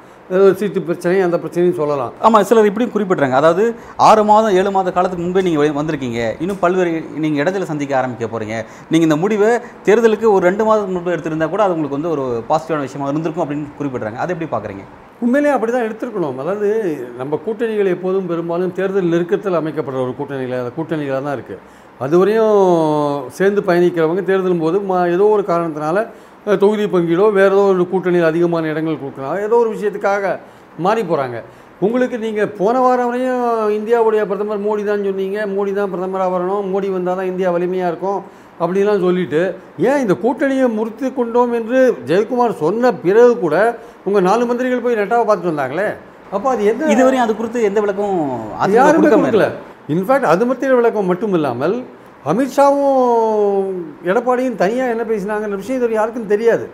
சீட்டு 0.58 0.80
பிரச்சனை 0.88 1.14
அந்த 1.26 1.36
பிரச்சனையும் 1.42 1.78
சொல்லலாம். 1.78 2.12
ஆமாம் 2.26 2.44
சிலர் 2.48 2.68
இப்படியும் 2.68 2.92
குறிப்பிட்றாங்க. 2.92 3.36
அதாவது 3.40 3.64
ஆறு 4.08 4.22
மாதம் 4.28 4.56
ஏழு 4.58 4.70
மாத 4.76 4.92
காலத்துக்கு 4.96 5.24
முன்பே 5.24 5.42
நீங்கள் 5.46 5.78
வந்திருக்கீங்க. 5.78 6.20
இன்னும் 6.42 6.60
பல்வேறு 6.64 6.90
நீங்கள் 7.24 7.42
இடத்துல 7.42 7.68
சந்திக்க 7.70 7.98
ஆரம்பிக்க 8.00 8.26
போகிறீங்க 8.34 8.56
நீங்கள் 8.90 9.08
இந்த 9.08 9.18
முடிவை 9.24 9.50
தேர்தலுக்கு 9.88 10.26
ஒரு 10.36 10.42
ரெண்டு 10.48 10.66
மாதத்துக்கு 10.68 10.96
முன்பு 10.96 11.14
எடுத்திருந்தால் 11.16 11.54
கூட 11.54 11.64
அது 11.66 11.74
உங்களுக்கு 11.76 11.98
வந்து 11.98 12.12
ஒரு 12.16 12.26
பாசிட்டிவான 12.50 12.86
விஷயமாக 12.88 13.12
இருந்திருக்கும் 13.12 13.46
அப்படின்னு 13.46 13.68
குறிப்பிட்றாங்க. 13.80 14.20
அதை 14.24 14.32
எப்படி 14.36 14.50
பார்க்குறீங்க 14.54 14.86
உண்மையிலே 15.24 15.50
அப்படி 15.54 15.70
தான் 15.72 15.86
எடுத்துருக்கணும். 15.86 16.38
அதாவது 16.42 16.68
நம்ம 17.20 17.38
கூட்டணிகள் 17.46 17.94
எப்போதும் 17.96 18.28
பெரும்பாலும் 18.30 18.74
தேர்தல் 18.78 19.12
நெருக்கத்தில் 19.14 19.58
அமைக்கப்படுற 19.60 20.00
ஒரு 20.06 20.14
கூட்டணிகள் 20.18 20.62
அந்த 20.62 20.72
கூட்டணிகளாக 20.78 21.22
தான் 21.26 21.36
இருக்குது 21.38 21.62
அதுவரையும் 22.04 22.58
சேர்ந்து 23.38 23.62
பயணிக்கிறவங்க 23.68 24.22
தேர்தலும் 24.30 24.64
போது 24.64 24.76
மா 24.90 24.98
ஏதோ 25.16 25.24
ஒரு 25.36 25.44
காரணத்தினால 25.50 26.04
தொகுதி 26.62 26.84
பங்கீடோ 26.92 27.24
வேறு 27.38 27.52
ஏதோ 27.56 27.64
ஒரு 27.72 27.86
கூட்டணியில் 27.92 28.30
அதிகமான 28.30 28.70
இடங்கள் 28.72 29.02
கொடுக்கணும் 29.02 29.42
ஏதோ 29.46 29.56
ஒரு 29.62 29.70
விஷயத்துக்காக 29.74 30.32
மாறி 30.86 31.02
போகிறாங்க 31.10 31.38
உங்களுக்கு 31.86 32.16
நீங்கள் 32.24 32.50
போன 32.60 32.76
வாரம் 32.84 33.10
வரையும் 33.10 33.44
இந்தியாவுடைய 33.76 34.22
பிரதமர் 34.30 34.64
மோடி 34.64 34.82
தான் 34.88 35.04
சொன்னீங்க. 35.08 35.38
மோடி 35.54 35.72
தான் 35.78 35.92
பிரதமராக 35.92 36.32
வரணும். 36.34 36.64
மோடி 36.72 36.88
வந்தால் 36.94 37.18
தான் 37.20 37.30
இந்தியா 37.30 37.50
வலிமையாக 37.54 37.90
இருக்கும். 37.92 38.20
அப்படிலாம் 38.60 39.04
சொல்லிட்டு 39.06 39.40
ஏன் 39.88 40.02
இந்த 40.04 40.14
கூட்டணியை 40.24 40.66
முறித்து 40.78 41.06
கொண்டோம்? 41.18 41.52
என்று 41.58 41.78
ஜெயக்குமார் 42.10 42.60
சொன்ன 42.64 42.92
பிறகு 43.04 43.32
கூட 43.44 43.56
உங்கள் 44.06 44.26
நாலு 44.28 44.42
மந்திரிகள் 44.48 44.84
போய் 44.86 44.98
நெட்டாவை 45.00 45.24
பார்த்துட்டு 45.24 45.52
வந்தாங்களே. 45.52 45.88
அப்போ 46.34 46.48
அது 46.50 46.62
எந்த 46.72 46.90
இதுவரையும் 46.94 47.24
அது 47.26 47.34
குறித்து 47.36 47.60
எந்த 47.68 47.78
விளக்கமும் 47.84 48.74
யாருமே 48.80 49.08
கொடுக்கல. 49.14 49.46
இன்ஃபேக்ட் 49.94 50.30
அது 50.32 50.44
மத்திய 50.50 50.76
விளக்கம் 50.80 51.10
மட்டும் 51.12 51.34
இல்லாமல் 51.38 51.76
அமித்ஷாவும் 52.30 53.68
எடப்பாடியும் 54.10 54.60
தனியாக 54.62 54.94
என்ன 54.94 55.04
பேசினாங்கன்ற 55.10 55.58
விஷயம் 55.62 55.78
இது 55.80 55.98
யாருக்கும் 55.98 56.32
தெரியாது. 56.34 56.64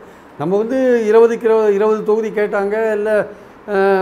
நம்ம 0.41 0.53
வந்து 0.62 0.79
இருபதுக்கு 1.11 1.47
இருபது 1.49 1.75
இருபது 1.75 2.00
தொகுதி 2.09 2.31
கேட்டாங்க 2.38 2.75
இல்லை 2.97 3.15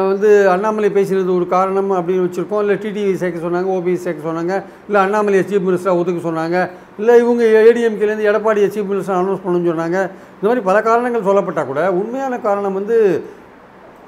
வந்து 0.08 0.30
அண்ணாமலை 0.54 0.88
பேசினது 0.96 1.30
ஒரு 1.36 1.46
காரணம் 1.52 1.90
அப்படின்னு 1.98 2.24
வச்சுருக்கோம். 2.24 2.62
இல்லை 2.64 2.74
டிடிவி 2.82 3.12
சேர்க்க 3.20 3.44
சொன்னாங்க 3.44 3.68
ஓபிஎஸ் 3.76 4.04
சேர்க்க 4.06 4.28
சொன்னாங்க 4.28 4.54
இல்லை 4.88 4.98
அண்ணாமலையை 5.04 5.44
சீஃப் 5.50 5.64
மினிஸ்டராக 5.68 6.00
ஒதுக்க 6.00 6.20
சொன்னாங்க 6.26 6.56
இல்லை 7.00 7.14
இவங்க 7.22 7.44
ஏடிஎம்கேலேருந்து 7.68 8.28
எடப்பாடியை 8.30 8.68
சீஃப் 8.74 8.90
மினிஸ்டர் 8.90 9.16
அனௌன்ஸ் 9.20 9.42
பண்ணணும்னு 9.44 9.70
சொன்னாங்க. 9.72 9.98
இந்த 10.36 10.46
மாதிரி 10.48 10.64
பல 10.68 10.76
காரணங்கள் 10.88 11.26
சொல்லப்பட்டால் 11.28 11.70
கூட 11.70 11.80
உண்மையான 12.00 12.40
காரணம் 12.48 12.76
வந்து 12.80 12.98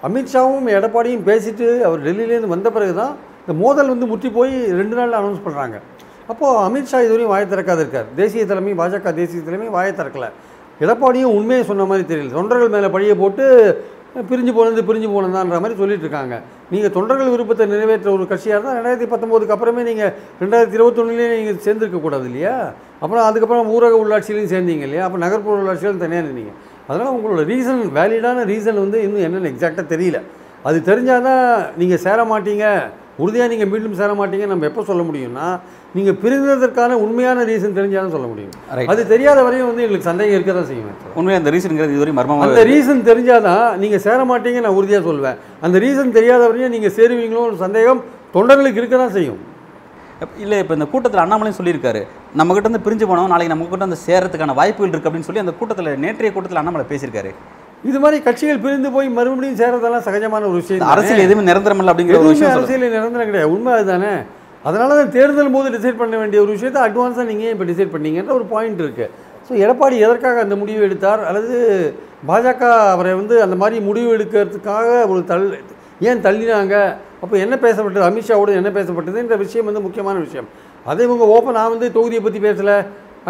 அமித்ஷாவும் 0.08 0.68
எடப்பாடியும் 0.78 1.26
பேசிட்டு 1.30 1.68
அவர் 1.88 2.04
டெல்லியிலேருந்து 2.08 2.54
வந்த 2.54 2.70
பிறகு 2.76 2.94
தான் 3.00 3.14
இந்த 3.42 3.54
மோதல் 3.64 3.92
வந்து 3.94 4.10
முற்றி 4.12 4.28
போய் 4.38 4.54
ரெண்டு 4.80 4.94
நாளில் 4.98 5.18
அனௌன்ஸ் 5.20 5.44
பண்ணுறாங்க 5.46 5.76
அப்போது 6.30 6.60
அமித்ஷா 6.68 7.00
இதுவரையும் 7.06 7.32
வாயை 7.32 7.46
திறக்காது 7.50 7.82
இருக்கார். 7.84 8.08
தேசிய 8.20 8.44
தலைமை 8.52 8.72
பாஜக 8.82 9.14
தேசிய 9.20 9.40
தலைமை 9.48 9.68
வாயை 9.78 9.92
திறக்கலை. 10.00 10.30
எடப்பாடியும் 10.84 11.34
உண்மையை 11.38 11.62
சொன்ன 11.68 11.84
மாதிரி 11.90 12.04
தெரியல. 12.08 12.32
தொண்டர்கள் 12.38 12.74
மேலே 12.74 12.88
பழியை 12.94 13.14
போட்டு 13.20 13.44
பிரிஞ்சு 14.30 14.52
போனது 14.58 14.82
பிரிஞ்சு 14.88 15.08
போனதான்ற 15.14 15.58
மாதிரி 15.62 15.78
சொல்லிட்டு 15.80 16.06
இருக்காங்க 16.06 16.36
நீங்கள் 16.72 16.92
தொண்டர்கள் 16.96 17.32
விருப்பத்தை 17.34 17.64
நிறைவேற்ற 17.72 18.08
ஒரு 18.16 18.24
கட்சியாக 18.30 18.56
இருந்தால் 18.56 18.76
ரெண்டாயிரத்தி 18.78 19.08
பத்தொம்போதுக்கு 19.12 19.54
அப்புறமே 19.56 19.82
நீங்கள் 19.88 20.12
ரெண்டாயிரத்தி 20.42 20.78
இருபத்தொன்னுலேயே 20.78 21.28
நீங்கள் 21.36 21.58
சேர்ந்துருக்க 21.66 22.00
கூடாது 22.06 22.26
இல்லையா? 22.30 22.54
அப்புறம் 23.02 23.24
அதுக்கப்புறம் 23.28 23.72
ஊரக 23.76 23.96
உள்ளாட்சியிலையும் 24.02 24.52
சேர்ந்தீங்க 24.54 24.86
இல்லையா? 24.88 25.04
அப்போ 25.04 25.18
நகர்ப்புற 25.24 25.56
உள்ளாட்சியிலும் 25.62 26.04
தனியாக 26.04 26.26
இருந்தீங்க 26.26 26.52
அதனால் 26.88 27.14
உங்களோட 27.16 27.42
ரீசன் 27.52 27.82
வேலிடான 27.98 28.44
ரீசன் 28.52 28.82
வந்து 28.84 28.98
இன்னும் 29.06 29.24
என்னென்னு 29.26 29.52
எக்ஸாக்டாக 29.52 29.86
தெரியல. 29.94 30.18
அது 30.62 30.78
தெரிஞ்சால் 30.90 31.26
தான் 31.28 31.44
நீங்கள் 31.80 32.02
சேர 32.04 32.24
மாட்டீங்க. 32.24 32.66
உறுதியாக 33.22 33.48
நீங்கள் 33.52 33.70
மீண்டும் 33.72 33.96
சேர 34.00 34.10
மாட்டீங்க 34.20 34.46
நம்ம 34.52 34.66
எப்போ 34.70 34.82
சொல்ல 34.90 35.02
முடியும்னா 35.08 35.46
நீங்கள் 35.96 36.16
பிரிந்ததற்கான 36.22 36.98
உண்மையான 37.04 37.44
ரீசன் 37.50 37.76
தெரிஞ்சாலும் 37.78 38.14
சொல்ல 38.16 38.26
முடியும். 38.32 38.54
அது 38.92 39.02
தெரியாத 39.12 39.38
வரையும் 39.46 39.68
வந்து 39.70 39.84
எங்களுக்கு 39.86 40.08
சந்தேகம் 40.10 40.36
இருக்க 40.38 40.52
தான் 40.58 40.68
செய்யும். 40.70 40.90
உண்மையாக 41.18 41.40
அந்த 41.42 41.52
ரீசனுங்கிறது 41.54 41.96
இதுவரை 41.96 42.14
மர்மமாக 42.18 42.48
அந்த 42.48 42.64
ரீசன் 42.72 43.02
தெரிஞ்சாதான் 43.10 43.66
நீங்கள் 43.82 44.04
சேர 44.06 44.18
மாட்டீங்க 44.30 44.62
நான் 44.66 44.78
உறுதியாக 44.80 45.04
சொல்வேன். 45.10 45.38
அந்த 45.66 45.76
ரீசன் 45.86 46.16
தெரியாத 46.18 46.42
வரையும் 46.48 46.74
நீங்கள் 46.76 46.94
சேருவீங்களோன்னு 46.98 47.62
சந்தேகம் 47.66 48.02
தொண்டர்களுக்கு 48.36 48.82
இருக்க 48.82 48.96
தான் 49.04 49.16
செய்யும். 49.18 49.40
இல்லை 50.42 50.58
இப்போ 50.62 50.74
இந்த 50.76 50.86
கூட்டத்தில் 50.92 51.22
அண்ணாமலையும் 51.22 51.58
சொல்லியிருக்காரு. 51.60 52.02
நம்ம 52.40 52.52
கிட்ட 52.56 52.66
இருந்து 52.68 52.84
பிரிஞ்சு 52.86 53.06
போனோம் 53.08 53.32
நாளைக்கு 53.32 53.52
நம்ம 53.52 53.64
கிட்ட 53.72 53.86
வந்து 53.86 54.04
சேரத்துக்கான 54.08 54.54
வாய்ப்புகள் 54.60 54.92
இருக்குது 54.92 55.10
அப்படின்னு 55.10 55.28
சொல்லி 55.28 55.44
அந்த 55.44 55.54
கூட்டத்தில் 55.58 55.90
நேற்றைய 56.04 56.30
கூட்டத்தில் 56.36 56.60
அண்ணாமலை 56.62 56.86
பேசியிருக்காரு. 56.92 57.32
இது 57.84 57.98
மாதிரி 58.02 58.18
கட்சிகள் 58.26 58.62
பிரிந்து 58.64 58.88
போய் 58.96 59.08
மறுபடியும் 59.18 59.58
சேரதெல்லாம் 59.60 60.04
சகஜமான 60.08 60.46
ஒரு 60.50 60.58
விஷயம். 60.62 60.88
அரசியல் 60.94 61.24
எதுவுமே 61.26 61.44
நிரந்தரம் 61.50 61.80
இல்லை 61.82 61.92
அப்படிங்கிற 61.92 62.18
ஒரு 62.20 62.32
விஷயம் 62.34 62.52
சொல்லுது. 62.52 62.64
அரசியலில் 62.64 62.96
நிரந்தரம் 62.96 63.28
கிடையாது. 63.30 63.50
உண்மை 63.54 63.72
அதுதானே? 63.76 64.12
அதனால 64.68 64.94
தான் 64.98 65.12
தேர்தல் 65.16 65.54
போது 65.56 65.68
டிசைட் 65.76 66.00
பண்ண 66.02 66.14
வேண்டிய 66.20 66.38
ஒரு 66.44 66.52
விஷயத்தை 66.56 66.80
அட்வான்ஸாக 66.86 67.26
நீங்கள் 67.30 67.52
இப்போ 67.54 67.66
டிசைட் 67.70 67.92
பண்ணீங்கன்ற 67.94 68.32
ஒரு 68.38 68.46
பாயிண்ட் 68.52 68.80
இருக்குது 68.84 69.10
ஸோ 69.48 69.52
எடப்பாடி 69.64 69.96
எதற்காக 70.06 70.40
அந்த 70.44 70.54
முடிவு 70.60 70.80
எடுத்தார்? 70.86 71.20
அல்லது 71.30 71.56
பாஜக 72.28 72.62
அவரை 72.94 73.12
வந்து 73.20 73.34
அந்த 73.44 73.56
மாதிரி 73.62 73.76
முடிவு 73.88 74.08
எடுக்கிறதுக்காக 74.16 74.88
ஒரு 75.10 75.20
தள் 75.30 75.44
ஏன் 76.08 76.22
தள்ளினாங்க? 76.24 76.74
அப்போ 77.22 77.34
என்ன 77.44 77.54
பேசப்பட்டது? 77.66 78.06
அமித்ஷாவோட 78.08 78.50
என்ன 78.60 78.70
பேசப்பட்டதுன்ற 78.78 79.36
விஷயம் 79.44 79.68
வந்து 79.70 79.84
முக்கியமான 79.84 80.16
விஷயம். 80.24 80.48
அதே 80.90 81.04
இவங்க 81.08 81.26
ஓப்பன் 81.34 81.56
நான் 81.58 81.72
வந்து 81.74 81.88
தொகுதியை 81.98 82.22
பற்றி 82.24 82.40
பேசலை. 82.48 82.76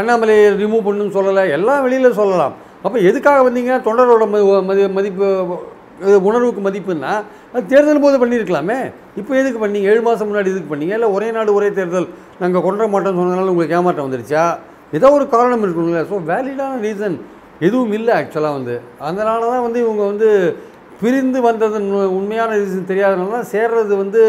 அண்ணாமலையை 0.01 0.47
ரிமூவ் 0.63 0.87
பண்ணுன்னு 0.89 1.17
சொல்லலை. 1.19 1.45
எல்லாம் 1.57 1.85
வெளியில் 1.87 2.19
சொல்லலாம். 2.21 2.55
அப்போ 2.87 2.99
எதுக்காக 3.03 3.41
வந்தீங்க? 3.43 3.73
தொண்டரோட 3.87 4.25
மதி- 4.67 4.93
மதிப்பு 4.93 5.27
உணர்வுக்கு 6.25 6.61
மதிப்புன்னா 6.61 7.13
அது 7.53 7.63
தேர்தல் 7.67 8.01
போது 8.01 8.17
பண்ணியிருக்கலாமே 8.23 8.77
இப்போ 9.17 9.33
எதுக்கு 9.37 9.61
பண்ணீங்க? 9.61 9.87
ஏழு 9.87 10.03
மாதம் 10.03 10.29
முன்னாடி 10.31 10.51
எதுக்கு 10.53 10.71
பண்ணீங்க? 10.73 10.95
இல்லை 10.99 11.09
ஒரே 11.11 11.29
நாடு 11.31 11.55
ஒரே 11.55 11.69
தேர்தல் 11.71 12.09
நாங்கள் 12.41 12.63
கொண்ட 12.63 12.85
மாட்டோம்னு 12.87 13.21
சொன்னதுனால 13.21 13.53
உங்களுக்கு 13.53 13.77
ஏமாற்றம் 13.79 14.07
வந்துருச்சா? 14.07 14.45
ஏதோ 14.93 15.11
ஒரு 15.13 15.27
காரணம் 15.29 15.65
இருக்குங்களா 15.65 16.05
ஸோ 16.11 16.19
வேலிடான 16.29 16.81
ரீசன் 16.83 17.17
எதுவும் 17.61 17.93
இல்லை 17.93 18.13
ஆக்சுவலாக 18.17 18.57
வந்து. 18.59 18.75
அதனால 19.01 19.41
தான் 19.47 19.63
வந்து 19.63 19.79
இவங்க 19.81 20.03
வந்து 20.05 20.29
பிரிந்து 21.01 21.39
வந்தது 21.41 21.79
உண்மையான 22.19 22.51
ரீசன் 22.59 22.91
தெரியாதனால 22.91 23.31
தான் 23.31 23.51
சேர்றது 23.53 23.95
வந்து 23.97 24.23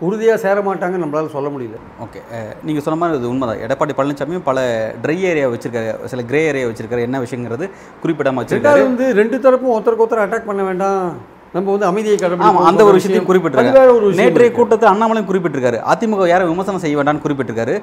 உறுதியாக 0.00 0.38
சேர 0.38 0.58
மாட்டாங்கன்னு 0.60 1.02
நம்மளால 1.04 1.28
சொல்ல 1.28 1.48
முடியல. 1.48 1.78
ஓகே. 2.04 2.20
நீங்கள் 2.62 2.82
சொன்ன 2.82 2.98
மாதிரி 3.00 3.18
இது 3.18 3.28
உண்மைதான். 3.28 3.62
எடப்பாடி 3.66 3.92
பழனிசாமியும் 3.96 4.46
பல 4.50 4.58
ட்ரை 5.02 5.16
ஏரியா 5.30 5.48
வச்சிருக்காரு 5.48 6.04
சில 6.04 6.22
கிரே 6.22 6.44
ஏரியா 6.44 6.66
வச்சிருக்காரு. 6.66 7.06
என்ன 7.08 7.20
விஷயங்கிறது 7.20 7.68
குறிப்பிடாமல் 8.00 8.44
வச்சிருக்காரு. 8.44 8.82
வந்து 8.90 9.14
ரெண்டு 9.14 9.38
தரப்பும் 9.38 9.74
ஒருத்தருக்கு 9.76 10.06
ஒருத்தர் 10.06 10.24
அட்டாக் 10.26 10.48
பண்ண 10.50 10.62
வேண்டாம். 10.62 11.36
நம்ம 11.54 11.66
வந்து 11.74 11.86
அமைதியை 11.88 12.16
கடைபிடிக்கணும் 12.22 12.66
அந்த 12.70 12.82
ஒரு 12.86 12.96
விஷயத்தையும். 12.96 13.28
குறிப்பிட்டிருக்காரு 13.28 13.80
அது 13.92 14.08
நேற்றைய 14.18 14.46
இருக்கு. 14.46 14.56
கூட்டத்தில் 14.58 14.90
அண்ணாமலையும் 14.90 15.28
குறிப்பிட்டிருக்காரு. 15.30 15.78
அதிமுக 15.92 16.26
யாரும் 16.30 16.50
விமர்சனம் 16.52 16.82
செய்ய 16.82 16.96
வேண்டாம்னு 16.98 17.22
குறிப்பிட்டிருக்காரு. 17.26 17.74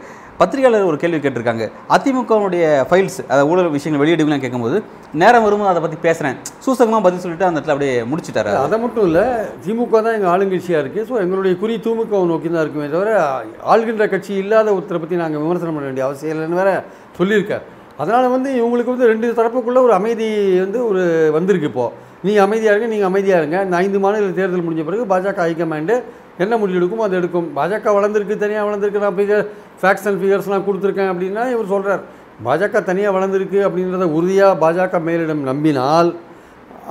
பத்திரிகையாளர் 0.41 0.89
ஒரு 0.89 0.97
கேள்வி 1.03 1.19
கேட்டிருக்காங்க. 1.23 1.65
அதிமுகவுடைய 1.95 2.65
ஃபைல்ஸ் 2.89 3.17
அதாவது 3.29 3.49
ஊழல் 3.51 3.71
விஷயங்கள் 3.77 4.01
வெளியிடுவீங்கன்னு 4.03 4.45
கேட்கும்போது 4.45 4.77
நேரம் 5.21 5.45
வரும்போது 5.47 5.71
அதை 5.73 5.81
பற்றி 5.85 5.99
பேசுகிறேன் 6.05 6.37
சூசகமாக 6.65 7.01
பதில் 7.07 7.23
சொல்லிட்டு 7.25 7.47
அந்த 7.49 7.57
இடத்துல 7.59 7.75
அப்படியே 7.75 7.95
முடிச்சிட்டாரு 8.11 8.53
அதை 8.67 8.79
மட்டும் 8.85 9.07
இல்லை 9.09 9.25
திமுக 9.65 9.95
தான் 10.05 10.15
எங்கள் 10.19 10.33
ஆளுங்கட்சியாக 10.35 10.83
இருக்குது 10.83 11.07
ஸோ 11.11 11.17
எங்களுடைய 11.25 11.55
குறி 11.63 11.75
திமுகவை 11.87 12.25
நோக்கி 12.33 12.51
தான் 12.55 12.63
இருக்குமே 12.65 12.89
தவிர 12.95 13.11
ஆள்கின்ற 13.73 14.07
கட்சி 14.15 14.33
இல்லாத 14.43 14.69
ஒருத்தரை 14.77 15.01
பற்றி 15.03 15.23
நாங்கள் 15.25 15.43
விமர்சனம் 15.45 15.77
பண்ண 15.77 15.89
வேண்டிய 15.91 16.07
அவசியம் 16.09 16.35
இல்லைன்னு 16.35 16.61
வேற 16.63 16.71
சொல்லியிருக்கார். 17.19 17.65
அதனால் 18.01 18.33
வந்து 18.37 18.49
இவங்களுக்கு 18.59 18.93
வந்து 18.93 19.11
ரெண்டு 19.11 19.27
தரப்புக்குள்ளே 19.37 19.81
ஒரு 19.87 19.93
அமைதி 19.99 20.27
வந்து 20.65 20.79
ஒரு 20.89 21.03
வந்திருக்கு 21.35 21.71
இப்போது 21.71 22.03
நீங்கள் 22.25 22.45
அமைதியாக 22.47 22.73
இருங்க 22.73 22.89
நீங்கள் 22.93 23.09
அமைதியாக 23.11 23.41
இருங்க. 23.41 23.57
இந்த 23.65 23.75
ஐந்து 23.83 23.99
மாநில 24.03 24.31
தேர்தல் 24.39 24.65
முடிஞ்ச 24.67 24.83
பிறகு 24.89 25.05
பாஜக 25.13 25.39
ஹைகமாண்டு 25.45 25.95
என்ன 26.43 26.53
முடிவு 26.61 26.79
எடுக்குமோ 26.79 27.03
அதை 27.07 27.15
எடுக்கும். 27.21 27.47
பாஜக 27.57 27.91
வளர்ந்துருக்கு 27.97 28.35
தனியாக 28.43 28.65
வளர்ந்துருக்கு. 28.67 29.03
நான் 29.05 29.17
ஃபிகர் 29.17 29.43
ஃபேக்ஸ் 29.81 30.07
அண்ட் 30.09 30.19
ஃபிகர்ஸ்லாம் 30.21 30.65
கொடுத்துருக்கேன் 30.67 31.11
அப்படின்னா 31.13 31.43
இவர் 31.55 31.73
சொல்கிறார் 31.73 32.01
பாஜக 32.47 32.81
தனியாக 32.89 33.15
வளர்ந்துருக்கு 33.17 33.59
அப்படின்றத 33.67 34.07
உறுதியாக 34.19 34.59
பாஜக 34.63 34.99
மேலிடம் 35.07 35.43
நம்பினால் 35.51 36.09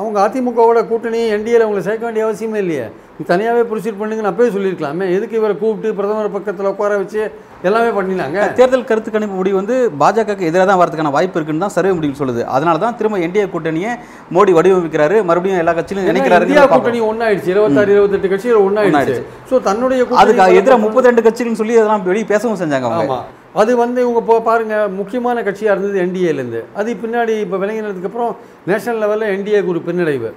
அவங்க 0.00 0.18
அதிமுகவோட 0.26 0.80
கூட்டணி 0.90 1.20
என்டிஏல 1.34 1.64
அவங்களை 1.64 1.82
சேர்க்க 1.88 2.08
வேண்டிய 2.08 2.24
அவசியமே 2.26 2.60
இல்லையே. 2.64 2.86
நீ 3.18 3.22
தனியாகவே 3.30 3.64
ப்ரொசீட் 3.70 3.98
பண்ணுங்கன்னு 3.98 4.30
அப்பவே 4.30 4.48
சொல்லியிருக்கலாமே. 4.54 5.06
எதுக்கு 5.16 5.34
இவரை 5.40 5.54
கூப்பிட்டு 5.60 5.88
பிரதமர் 5.98 6.32
பக்கத்தில் 6.36 6.68
உட்கார 6.70 6.94
வச்சு 7.00 7.20
எல்லாமே 7.68 7.90
பண்ணினாங்க? 7.98 8.38
தேர்தல் 8.58 8.86
கருத்து 8.88 9.10
கணிப்பு 9.14 9.36
முடிவு 9.40 9.56
வந்து 9.60 9.74
பாஜகவுக்கு 10.00 10.48
எதிராக 10.48 10.66
தான் 10.70 10.80
வரதுக்கான 10.80 11.12
வாய்ப்பு 11.16 11.36
இருக்குன்னு 11.38 11.64
தான் 11.64 11.74
சர்வே 11.76 11.92
முடிவு 11.98 12.18
சொல்லுது. 12.20 12.42
அதனால 12.54 12.80
தான் 12.84 12.96
திரும்ப 12.98 13.20
என்டிஏ 13.26 13.44
கூட்டணியை 13.52 13.92
மோடி 14.36 14.52
வடிவமைக்கிறாரு. 14.56 15.18
மறுபடியும் 15.28 15.60
எல்லா 15.62 15.74
கட்சியிலும் 15.78 16.08
நினைக்கிறாரு 16.10 16.48
இந்தியா 16.48 16.64
கூட்டணி 16.72 17.00
ஒன்றாயிடுச்சு 17.10 17.52
இருபத்தாறு 17.54 17.94
இருபத்தெட்டு 17.96 18.30
கட்சிகள் 18.32 18.64
ஒன்றாயிடுச்சு. 18.68 19.18
ஸோ 19.50 19.60
தன்னுடைய 19.68 20.06
அதுக்கு 20.22 20.58
எதிராக 20.60 20.80
முப்பத்தி 20.86 21.10
ரெண்டு 21.10 21.24
கட்சிகள்னு 21.26 21.60
சொல்லி 21.62 21.76
அதெல்லாம் 21.82 22.06
வெளியே 22.10 22.26
பேசவும் 22.32 22.60
செஞ்சாங்க 22.62 22.88
அவங்க. 22.90 23.20
அது 23.62 23.72
வந்து 23.82 23.98
இவங்க 24.04 24.20
இப்போ 24.24 24.36
பாருங்க 24.48 24.76
முக்கியமான 25.00 25.44
கட்சியாக 25.48 25.74
இருந்தது 25.76 26.00
என்டிஏலேருந்து 26.06 26.62
அது 26.80 26.96
பின்னாடி 27.04 27.36
இப்போ 27.44 27.58
விளங்கினதுக்கப்புறம் 27.64 28.32
நேஷனல் 28.72 29.00
லெவலில் 29.04 29.32
என்டிஏக்கு 29.36 29.72
ஒரு 29.74 29.82
பின்னடைவு. 29.86 30.32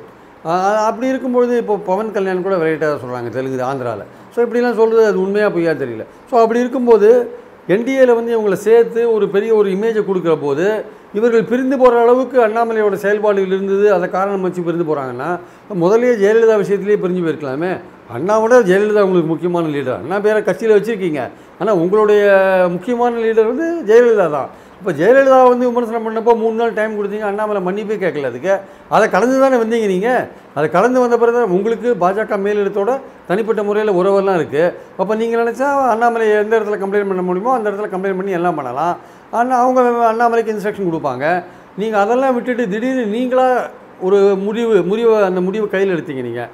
அப்படி 0.88 1.08
இருக்கும்பொழுது 1.14 1.54
இப்போ 1.64 1.76
பவன் 1.90 2.14
கல்யாண் 2.16 2.46
கூட 2.48 2.56
வெரைட்டாக 2.64 3.00
சொல்கிறாங்க 3.04 3.32
தெலுங்கு 3.38 3.68
ஆந்திராவில் 3.70 4.06
ஸோ 4.34 4.40
இப்படிலாம் 4.46 4.80
சொல்கிறது 4.82 5.10
அது 5.12 5.20
உண்மையாக 5.26 5.52
பொய்யா 5.56 5.74
தெரியல. 5.84 6.04
ஸோ 6.30 6.36
அப்படி 6.44 6.64
இருக்கும்போது 6.64 7.10
என்டிஏவில் 7.76 8.18
வந்து 8.18 8.32
இவங்களை 8.36 8.58
சேர்த்து 8.68 9.02
ஒரு 9.16 9.26
பெரிய 9.34 9.52
ஒரு 9.60 9.70
இமேஜை 9.76 10.02
கொடுக்குற 10.10 10.34
போது 10.44 10.68
இவர்கள் 11.18 11.50
பிரிந்து 11.50 11.76
போகிற 11.82 12.00
அளவுக்கு 12.04 12.38
அண்ணாமலையோட 12.46 12.96
செயல்பாடுகள் 13.04 13.56
இருந்தது 13.56 13.86
அதை 13.96 14.08
காரணம் 14.16 14.46
வச்சு 14.48 14.66
பிரிந்து 14.68 14.88
போகிறாங்கன்னா 14.90 15.30
முதலே 15.84 16.12
ஜெயலலிதா 16.22 16.56
விஷயத்திலேயே 16.64 17.00
பிரிஞ்சு 17.04 17.24
போயிருக்கலாமே. 17.26 17.72
அண்ணாவோட 18.16 18.60
ஜெயலலிதா 18.70 19.06
உங்களுக்கு 19.08 19.32
முக்கியமான 19.34 19.72
லீடர் 19.76 20.00
அண்ணா 20.02 20.18
பேரை 20.26 20.42
கட்சியில் 20.50 20.76
வச்சுருக்கீங்க. 20.76 21.22
ஆனால் 21.60 21.80
உங்களுடைய 21.84 22.24
முக்கியமான 22.76 23.20
லீடர் 23.26 23.52
வந்து 23.52 23.68
ஜெயலலிதா 23.90 24.28
தான். 24.38 24.50
இப்போ 24.80 24.92
ஜெயலலிதா 25.00 25.38
வந்து 25.52 25.68
விமர்சனம் 25.70 26.06
பண்ணப்போ 26.08 26.34
மூணு 26.42 26.56
நாள் 26.60 26.76
டைம் 26.80 26.98
கொடுத்தீங்க 26.98 27.26
அண்ணாமலை 27.30 27.62
மன்னிப்பே 27.68 27.96
கேட்கல 28.04 28.30
அதுக்கு. 28.32 28.54
அதை 28.96 29.06
கலந்து 29.16 29.38
தானே 29.44 29.58
வந்தீங்க 29.62 29.88
நீங்கள் 29.94 30.22
அதை 30.58 30.68
கலந்து 30.76 31.04
வந்த 31.04 31.16
பிறகு 31.22 31.38
தான் 31.38 31.56
உங்களுக்கு 31.58 31.90
பாஜக 32.04 32.38
மேலிடத்தோட 32.44 32.92
தனிப்பட்ட 33.30 33.64
முறையில் 33.70 33.98
உறவெல்லாம் 34.00 34.38
இருக்குது 34.40 34.66
அப்போ 35.02 35.14
நீங்கள் 35.22 35.42
நினச்சா 35.44 35.70
அண்ணாமலை 35.94 36.28
எந்த 36.44 36.54
இடத்துல 36.58 36.78
கம்ப்ளைண்ட் 36.84 37.12
பண்ண 37.12 37.24
முடியுமோ 37.30 37.54
அந்த 37.58 37.68
இடத்துல 37.70 37.90
கம்ப்ளைண்ட் 37.94 38.20
பண்ணி 38.20 38.38
எல்லாம் 38.40 38.60
பண்ணலாம். 38.60 38.94
ஆனால் 39.38 39.60
அவங்க 39.64 39.80
அண்ணாமலைக்கு 40.12 40.54
இன்ஸ்ட்ரக்ஷன் 40.56 40.90
கொடுப்பாங்க. 40.90 41.26
நீங்கள் 41.82 42.02
அதெல்லாம் 42.04 42.36
விட்டுட்டு 42.38 42.64
திடீர்னு 42.74 43.06
நீங்களாக 43.18 43.66
ஒரு 44.08 44.20
முடிவு 44.46 44.74
முடிவு 44.92 45.12
அந்த 45.30 45.42
முடிவு 45.48 45.66
கையில் 45.74 45.94
எடுத்தீங்க 45.96 46.24
நீங்கள் 46.30 46.50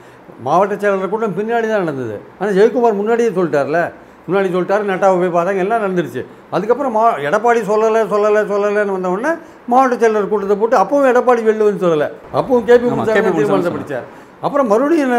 மாவட்ட 0.45 0.73
செயலாளர் 0.81 1.11
கூட்டம் 1.13 1.37
பின்னாடி 1.39 1.67
தான் 1.69 1.83
நடந்தது. 1.85 2.15
ஆனால் 2.39 2.55
ஜெயக்குமார் 2.57 2.99
முன்னாடியே 3.01 3.31
சொல்லிட்டார்ல. 3.37 3.79
முன்னாடி 4.27 4.49
சொல்லிட்டாரு 4.55 4.83
நட்டாவை 4.91 5.15
போய் 5.21 5.33
பார்த்தாங்க 5.37 5.63
எல்லாம் 5.65 5.83
நடந்துருச்சு. 5.85 6.21
அதுக்கப்புறம் 6.55 6.93
மா 6.97 7.03
எடப்பாடி 7.29 7.61
சொல்லலை 7.71 8.01
சொல்லலை 8.13 8.41
சொல்லலைன்னு 8.51 8.95
வந்த 8.97 9.09
உடனே 9.15 9.31
மாவட்ட 9.71 9.95
செயலர் 10.03 10.29
கூட்டத்தை 10.33 10.57
போட்டு 10.61 10.77
அப்பவும் 10.81 11.09
எடப்பாடி 11.13 11.41
வெளில 11.49 11.65
வந்து 11.67 11.85
சொல்லலை. 11.85 12.07
அப்பவும் 12.39 12.65
கேபி 12.69 12.85
முனுசாமி 12.93 13.33
தீர்மானத்தை. 13.39 13.73
பிடிச்சார். 13.77 14.05
அப்புறம் 14.45 14.69
மறுபடியும் 14.73 15.17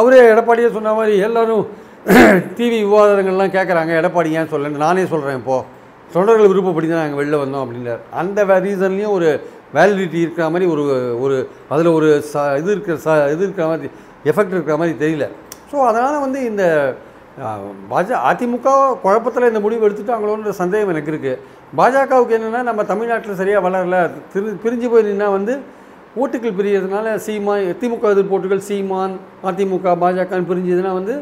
அவரே 0.00 0.20
எடப்பாடியே 0.34 0.70
சொன்ன 0.78 0.94
மாதிரி 0.98 1.14
எல்லாரும் 1.28 1.64
டிவி 2.58 2.78
விவாதங்கள்லாம் 2.84 3.52
கேட்குறாங்க 3.56 3.92
எடப்பாடி 4.00 4.30
ஏன் 4.38 4.48
சொல்லல 4.52 4.78
நானே 4.84 5.02
சொல்கிறேன் 5.12 5.38
இப்போது 5.40 5.66
தொண்டர்கள் 6.14 6.50
விருப்பப்படி 6.52 6.86
தான் 6.88 7.02
நாங்கள் 7.02 7.20
வெளில 7.20 7.36
வந்தோம் 7.42 7.62
அப்படின்னார். 7.64 8.00
அந்த 8.20 8.58
ரீசன்லேயும் 8.64 9.14
ஒரு 9.18 9.28
வேலிடிட்டி 9.76 10.18
இருக்கிற 10.24 10.46
மாதிரி 10.54 10.66
ஒரு 10.72 10.82
ஒரு 11.24 11.36
அதில் 11.74 11.90
ஒரு 11.98 12.08
ச 12.32 12.42
இது 12.60 12.70
இருக்கிற 12.74 12.96
ச 13.04 13.14
இது 13.34 13.42
இருக்கிற 13.46 13.66
மாதிரி 13.70 13.90
எஃபெக்ட் 14.30 14.56
இருக்கிற 14.56 14.74
மாதிரி 14.80 14.94
தெரியல. 15.04 15.26
ஸோ 15.70 15.76
அதனால் 15.90 16.24
வந்து 16.24 16.40
இந்த 16.50 16.64
பாஜ 17.90 18.08
அதிமுக 18.30 18.70
குழப்பத்தில் 19.02 19.50
இந்த 19.50 19.60
முடிவு 19.64 19.86
எடுத்துட்டாங்களோன்ற 19.86 20.50
சந்தேகம் 20.62 20.90
எனக்கு 20.94 21.12
இருக்குது 21.12 21.38
பாஜகவுக்கு 21.78 22.36
என்னென்னா 22.38 22.60
நம்ம 22.68 22.84
தமிழ்நாட்டில் 22.90 23.38
சரியாக 23.40 23.62
வளரல. 23.66 23.98
திரு 24.32 24.50
பிரிஞ்சு 24.64 24.88
போய் 24.92 25.06
நின்னா 25.06 25.28
வந்து 25.36 25.54
ஓட்டுகள் 26.22 26.58
பிரியறதுனால 26.58 27.14
சீமா 27.26 27.54
திமுக 27.82 28.10
எதிர்ப்போட்டுகள் 28.14 28.66
சீமான் 28.68 29.14
அதிமுக 29.50 29.94
பாஜகன்னு 30.04 30.50
பிரிஞ்சதுன்னா 30.50 30.92
வந்து 30.98 31.16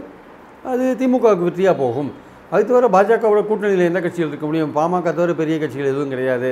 அது 0.73 0.87
திமுகவுக்கு 1.03 1.49
வெற்றியாக 1.49 1.77
போகும். 1.85 2.11
அது 2.55 2.63
தவிர 2.69 2.87
பாஜகவோட 2.95 3.41
கூட்டணியில் 3.49 3.89
எந்த 3.89 3.99
கட்சிகள் 4.05 4.31
இருக்க 4.31 4.47
முடியும்? 4.47 4.73
பாமக 4.77 5.09
தவிர 5.19 5.33
பெரிய 5.41 5.57
கட்சிகள் 5.63 5.91
எதுவும் 5.93 6.13
கிடையாது. 6.15 6.51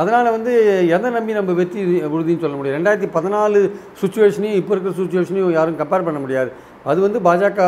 அதனால் 0.00 0.34
வந்து 0.34 0.52
எதை 0.96 1.08
நம்பி 1.16 1.32
நம்ம 1.38 1.54
வெற்றி 1.60 1.80
உறுதின்னு 2.14 2.42
சொல்ல 2.44 2.56
முடியும்? 2.58 2.76
ரெண்டாயிரத்தி 2.78 3.08
பதினாலு 3.16 3.60
சுச்சுவேஷனையும் 4.02 4.58
இப்போ 4.60 4.72
இருக்கிற 4.74 4.92
சுச்சுவேஷனையும் 5.00 5.56
யாரும் 5.58 5.80
கம்பேர் 5.80 6.06
பண்ண 6.08 6.20
முடியாது. 6.24 6.52
அது 6.90 6.98
வந்து 7.06 7.18
பாஜக 7.26 7.60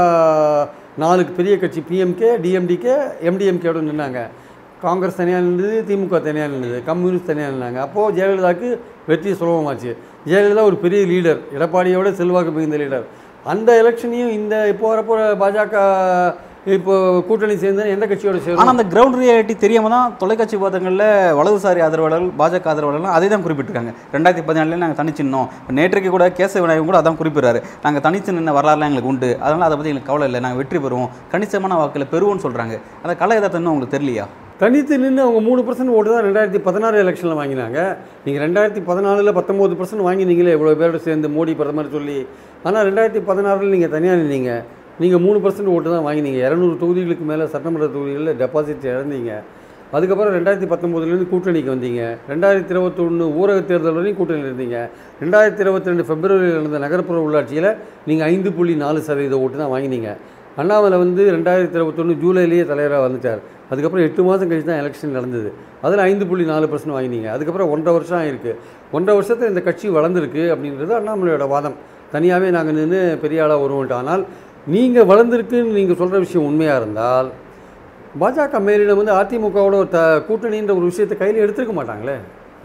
நாலுக்கு 1.02 1.32
பெரிய 1.38 1.54
கட்சி 1.58 1.80
பிஎம்கே 1.90 2.30
டிஎம்டிகே 2.44 2.94
எம்டிஎம்கேயோட 3.28 3.80
நின்னாங்க. 3.88 4.20
காங்கிரஸ் 4.84 5.18
தனியாக 5.20 5.44
நின்றுது 5.46 5.76
திமுக 5.88 6.20
தனியாக 6.28 6.52
நின்றுது 6.52 6.78
கம்யூனிஸ்ட் 6.90 7.28
தனியாக 7.30 7.52
நின்னாங்க. 7.54 7.78
அப்போது 7.86 8.14
ஜெயலலிதாவுக்கு 8.18 8.68
வெற்றி 9.10 9.32
சுலபமாச்சு. 9.40 9.92
ஜெயலலிதா 10.30 10.62
ஒரு 10.70 10.78
பெரிய 10.84 11.02
லீடர் 11.12 11.40
எடப்பாடியோட 11.56 12.10
செல்வாக்கு 12.20 12.54
மிகுந்த 12.56 12.78
லீடர். 12.82 13.04
அந்த 13.52 13.68
எலெக்ஷனையும் 13.82 14.32
இந்த 14.38 14.54
இப்போ 14.72 14.86
வரப்போ 14.92 15.14
பாஜக 15.42 15.76
இப்போ 16.70 16.96
கூட்டணி 17.28 17.54
சேர்ந்து 17.62 17.84
எந்த 17.92 18.04
கட்சியோட 18.10 18.40
சேரும்? 18.42 18.58
ஆனால் 18.62 18.72
அந்த 18.74 18.84
கிரவுண்ட் 18.90 19.16
ரியாலிட்டி 19.20 19.54
தெரியாம 19.62 19.88
தான் 19.94 20.12
தொலைக்காட்சி 20.20 20.56
விவாதங்களில் 20.58 21.08
வலதுசாரி 21.38 21.80
ஆதரவாளர்கள் 21.86 22.28
பாஜக 22.40 22.68
ஆதரவாளர்கள் 22.72 23.14
அதே 23.16 23.28
தான் 23.32 23.42
குறிப்பிட்டிருக்காங்க. 23.44 23.92
ரெண்டாயிரத்தி 24.14 24.44
பதினாலுல 24.48 24.78
நாங்கள் 24.82 24.98
தனிச்சு 25.00 25.24
நின்னோம். 25.24 25.48
இப்போ 25.60 25.72
நேற்றைக்கு 25.78 26.10
கூட 26.16 26.26
கேச 26.40 26.60
விநாயகம் 26.64 26.90
கூட 26.90 26.98
அதான் 27.00 27.18
குறிப்பிடுறாரு. 27.20 27.60
நாங்கள் 27.84 28.04
தனிச்சு 28.04 28.34
நின்ன 28.36 28.52
வரலாறுலாம் 28.58 28.90
எங்களுக்கு 28.90 29.10
உண்டு. 29.12 29.30
அதனால் 29.44 29.66
அதை 29.68 29.76
பற்றி 29.78 29.90
எங்களுக்கு 29.92 30.10
கவலை 30.10 30.26
இல்லை. 30.30 30.40
நாங்கள் 30.44 30.60
வெற்றி 30.62 30.80
பெறுவோம். 30.84 31.10
கணிசமான 31.32 31.78
வாக்கில் 31.80 32.06
பெறுவோம்னு 32.12 32.44
சொல்கிறாங்க 32.44 32.76
அந்த 33.02 33.14
கலை 33.22 33.36
எதார்த்தம் 33.40 33.72
உங்களுக்கு 33.72 33.96
தெரியலையா? 33.96 34.26
தனித்து 34.62 34.98
நின்று 35.04 35.24
அவங்க 35.24 35.40
மூணு 35.46 35.60
பர்சன்ட் 35.66 35.94
ஓட்டு 35.96 36.12
தான் 36.14 36.24
ரெண்டாயிரத்தி 36.26 36.60
பதினாறு 36.68 36.96
எலெக்ஷனில் 37.04 37.40
வாங்கினாங்க. 37.40 37.78
நீங்கள் 38.26 38.44
ரெண்டாயிரத்தி 38.46 38.82
பதினாலில் 38.90 39.36
பத்தொம்போது 39.38 39.78
பர்சன்ட் 39.80 40.06
வாங்கினீங்களே 40.08 40.54
இவ்வளோ 40.56 40.76
பேரோட 40.82 41.00
சேர்ந்து 41.08 41.30
மோடி 41.38 41.54
பிரதமர் 41.60 41.90
சொல்லி. 41.96 42.18
ஆனால் 42.68 42.86
ரெண்டாயிரத்தி 42.90 43.22
பதினாறில் 43.32 43.74
நீங்கள் 43.74 43.92
தனியாக 43.96 44.20
நின்னீங்க. 44.22 44.52
நீங்கள் 45.02 45.22
மூணு 45.26 45.38
பர்சன்ட் 45.44 45.72
ஓட்டு 45.74 45.88
தான் 45.94 46.06
வாங்கினீங்க. 46.06 46.38
இரநூறு 46.46 46.74
தொகுதிகளுக்கு 46.82 47.26
மேலே 47.30 47.44
சட்டமன்ற 47.52 47.86
தொகுதிகளில் 47.94 48.38
டெபாசிட் 48.40 48.88
இழந்தீங்க. 48.94 49.32
அதுக்கப்புறம் 49.96 50.34
ரெண்டாயிரத்தி 50.36 50.68
பத்தொம்போதுலேருந்து 50.72 51.26
கூட்டணிக்கு 51.32 51.70
வந்தீங்க. 51.74 52.02
ரெண்டாயிரத்தி 52.32 52.72
இருபத்தொன்று 52.74 53.24
ஊரக 53.40 53.58
தேர்தல் 53.70 53.96
வரையும் 53.98 54.18
கூட்டணியில் 54.18 54.48
இருந்தீங்க. 54.50 54.76
ரெண்டாயிரத்தி 55.22 55.62
இருபத்தி 55.64 55.90
ரெண்டு 55.92 56.04
பிப்ரவரியில் 56.10 56.56
நடந்த 56.58 56.78
நகர்ப்புற 56.84 57.18
உள்ளாட்சியில் 57.26 57.70
நீங்கள் 58.08 58.26
ஐந்து 58.34 58.52
புள்ளி 58.58 58.74
நாலு 58.84 59.00
சதவீத 59.08 59.40
ஓட்டு 59.44 59.58
தான் 59.62 59.72
வாங்கினீங்க. 59.74 60.10
அண்ணாமலை 60.60 60.96
வந்து 61.02 61.22
ரெண்டாயிரத்தி 61.36 61.76
இருபத்தொன்று 61.78 62.14
ஜூலைலேயே 62.22 62.64
தலைவராக 62.70 63.02
வந்துட்டார். 63.06 63.42
அதுக்கப்புறம் 63.70 64.06
எட்டு 64.08 64.22
மாதம் 64.28 64.50
கழிச்சு 64.50 64.68
தான் 64.70 64.80
எலெக்ஷன் 64.82 65.16
நடந்தது. 65.18 65.50
அதில் 65.86 66.02
ஐந்து 66.08 66.24
புள்ளி 66.30 66.44
நாலு 66.52 66.66
பர்சன்ட் 66.72 66.96
வாங்கினீங்க. 66.96 67.28
அதுக்கப்புறம் 67.36 67.70
ஒன்றரை 67.74 67.94
வருஷம் 67.98 68.20
ஆகிருக்கு 68.22 68.52
ஒன்றரை 68.96 69.14
வருஷத்தில் 69.18 69.52
இந்த 69.52 69.62
கட்சி 69.68 69.86
வளர்ந்துருக்கு 69.98 70.44
அப்படின்றது 70.54 70.94
அண்ணாமலையோட 71.00 71.46
வாதம். 71.54 71.76
தனியாகவே 72.14 72.48
நாங்கள் 72.56 72.76
நின்று 72.78 72.98
பெரிய 73.22 73.44
ஆளாக 73.44 73.60
வருவோம்ட்டு 73.64 73.96
ஆனால் 73.98 74.22
நீங்கள் 74.66 75.08
வளர்ந்துருக்குன்னு 75.10 75.76
நீங்கள் 75.76 75.98
சொல்கிற 76.00 76.18
விஷயம் 76.24 76.46
உண்மையாக 76.48 76.80
இருந்தால் 76.80 77.28
பாஜக 78.20 78.58
மேலிடம் 78.66 79.00
வந்து 79.00 79.14
அதிமுகவோட 79.20 79.76
த 79.94 80.00
கூட்டணின்ற 80.28 80.72
ஒரு 80.78 80.86
விஷயத்தை 80.90 81.16
கையில் 81.18 81.40
எடுத்துருக்க 81.44 81.74
மாட்டாங்களே. 81.78 82.16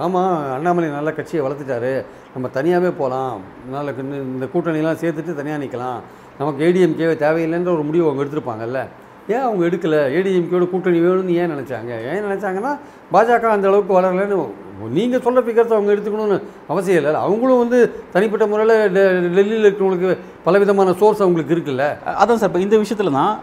ஆமாம் 0.04 0.34
அண்ணாமலை 0.56 0.90
நல்ல 0.90 1.12
கட்சியை 1.18 1.42
வளர்த்துட்டாரு. 1.46 1.94
நம்ம 2.34 2.50
தனியாகவே 2.58 2.92
போகலாம் 3.00 3.42
நல்ல 3.76 3.94
இந்த 4.36 4.48
கூட்டணிலாம் 4.54 5.00
சேர்த்துட்டு 5.04 5.40
தனியாக 5.40 5.64
நிற்கலாம் 5.64 6.00
நமக்கு 6.40 6.66
ஏடிஎம்கே 6.68 7.08
தேவையில்லைன்ற 7.26 7.72
ஒரு 7.78 7.86
முடிவு 7.90 8.06
அவங்க 8.08 8.24
எடுத்திருப்பாங்கல்ல. 8.24 8.82
ஏன் 9.34 9.46
அவங்க 9.46 9.62
எடுக்கலை? 9.70 10.02
ஏடிஎம்கேயோட 10.18 10.70
கூட்டணி 10.74 11.00
வேணும்னு 11.06 11.40
ஏன் 11.42 11.54
நினச்சாங்க? 11.54 11.94
ஏன் 12.12 12.26
நினச்சாங்கன்னா 12.28 12.74
பாஜக 13.14 13.56
அந்த 13.56 13.68
அளவுக்கு 13.72 14.00
வளரலைன்னு 14.00 14.38
நீங்கள் 14.98 15.24
சொல்கிற 15.26 15.42
ஃபிகர்ஸ் 15.46 15.76
அவங்க 15.76 15.94
எடுத்துக்கணும்னு 15.96 16.38
அவசியம் 16.72 17.00
இல்லை. 17.00 17.14
அவங்களும் 17.28 17.62
வந்து 17.64 17.80
தனிப்பட்ட 18.16 18.46
முறையில் 18.54 18.76
டெல்லியில் 19.38 19.68
இருக்கிறவங்களுக்கு 19.68 20.12
பலவிதமான 20.48 20.96
சோர்ஸ் 21.02 21.24
அவங்களுக்கு 21.26 21.56
இருக்குல்ல. 21.56 21.86
அதான் 22.24 22.40
சார். 22.42 22.52
இப்போ 22.52 22.66
இந்த 22.66 22.78
விஷயத்துல 22.84 23.14
தான் 23.20 23.34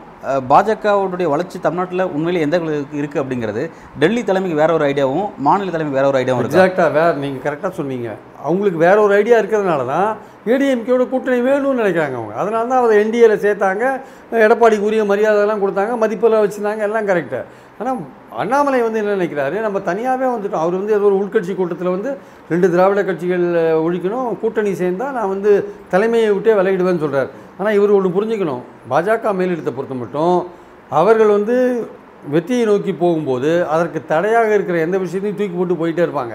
பாஜகவுடைய 0.50 1.26
வளர்ச்சி 1.32 1.56
தமிழ்நாட்டில் 1.64 2.10
உண்மையிலே 2.16 2.44
எந்த 2.44 2.56
இருக்குது 3.00 3.22
அப்படிங்கிறது 3.22 3.62
டெல்லி 4.02 4.22
தலைமைக்கு 4.28 4.60
வேற 4.60 4.70
ஒரு 4.76 4.84
ஐடியாவும் 4.90 5.26
மாநில 5.46 5.72
தலைமைக்கு 5.74 5.98
வேற 6.00 6.08
ஒரு 6.12 6.18
ஐடியாவும் 6.20 6.40
இருக்கு? 6.42 6.56
எக்ஸாக்டாக 6.58 6.94
வேறு 6.98 7.20
நீங்கள் 7.24 7.44
கரெக்டாக 7.46 7.72
சொன்னீங்க. 7.80 8.08
அவங்களுக்கு 8.46 8.78
வேற 8.86 8.96
ஒரு 9.06 9.12
ஐடியா 9.18 9.36
இருக்கிறதுனால 9.40 9.84
தான் 9.92 10.08
ஏடிஎம்கேயோட 10.52 11.04
கூட்டணி 11.10 11.36
வேணும்னு 11.48 11.82
நினைக்கிறாங்க 11.82 12.16
அவங்க. 12.20 12.34
அதனால 12.42 12.64
தான் 12.72 12.82
அதை 12.84 12.96
என்டிஏல 13.02 13.36
சேர்த்தாங்க 13.44 13.84
எடப்பாடிக்கு 14.46 14.88
உரிய 14.88 15.04
மரியாதைலாம் 15.10 15.62
கொடுத்தாங்க 15.64 15.94
மதிப்பெல்லாம் 16.04 16.44
வச்சுருந்தாங்க 16.44 16.88
எல்லாம் 16.88 17.08
கரெக்டு 17.10 17.40
ஆனால் 17.80 17.98
அண்ணாமலை 18.42 18.80
வந்து 18.84 19.00
என்ன 19.00 19.14
நினைக்கிறாரு? 19.16 19.56
நம்ம 19.66 19.78
தனியாகவே 19.88 20.26
வந்துட்டோம். 20.34 20.62
அவர் 20.64 20.78
வந்து 20.80 20.94
ஏதோ 20.96 21.06
ஒரு 21.10 21.16
உள்கட்சி 21.22 21.52
கூட்டத்தில் 21.60 21.94
வந்து 21.94 22.10
ரெண்டு 22.52 22.66
திராவிட 22.74 23.00
கட்சிகள் 23.08 23.46
ஒழிக்கணும் 23.86 24.28
கூட்டணி 24.42 24.72
சேர்ந்தால் 24.82 25.14
நான் 25.18 25.32
வந்து 25.34 25.50
தலைமையை 25.94 26.30
விட்டே 26.36 26.54
விளையிடுவேன்னு 26.60 27.04
சொல்கிறார் 27.04 27.30
ஆனால் 27.58 27.76
இவர் 27.78 27.96
ஒன்று 27.98 28.16
புரிஞ்சுக்கணும். 28.16 28.62
பாஜக 28.92 29.34
மேலிடத்தை 29.40 29.74
பொறுத்த 29.78 29.96
மட்டும் 30.02 30.36
அவர்கள் 31.00 31.30
வந்து 31.36 31.56
வெற்றியை 32.34 32.64
நோக்கி 32.70 32.92
போகும்போது 33.00 33.50
அதற்கு 33.74 34.00
தடையாக 34.12 34.50
இருக்கிற 34.56 34.76
எந்த 34.86 34.96
விஷயத்தையும் 35.04 35.38
தூக்கி 35.40 35.56
போட்டு 35.58 35.80
போயிட்டே 35.80 36.04
இருப்பாங்க. 36.06 36.34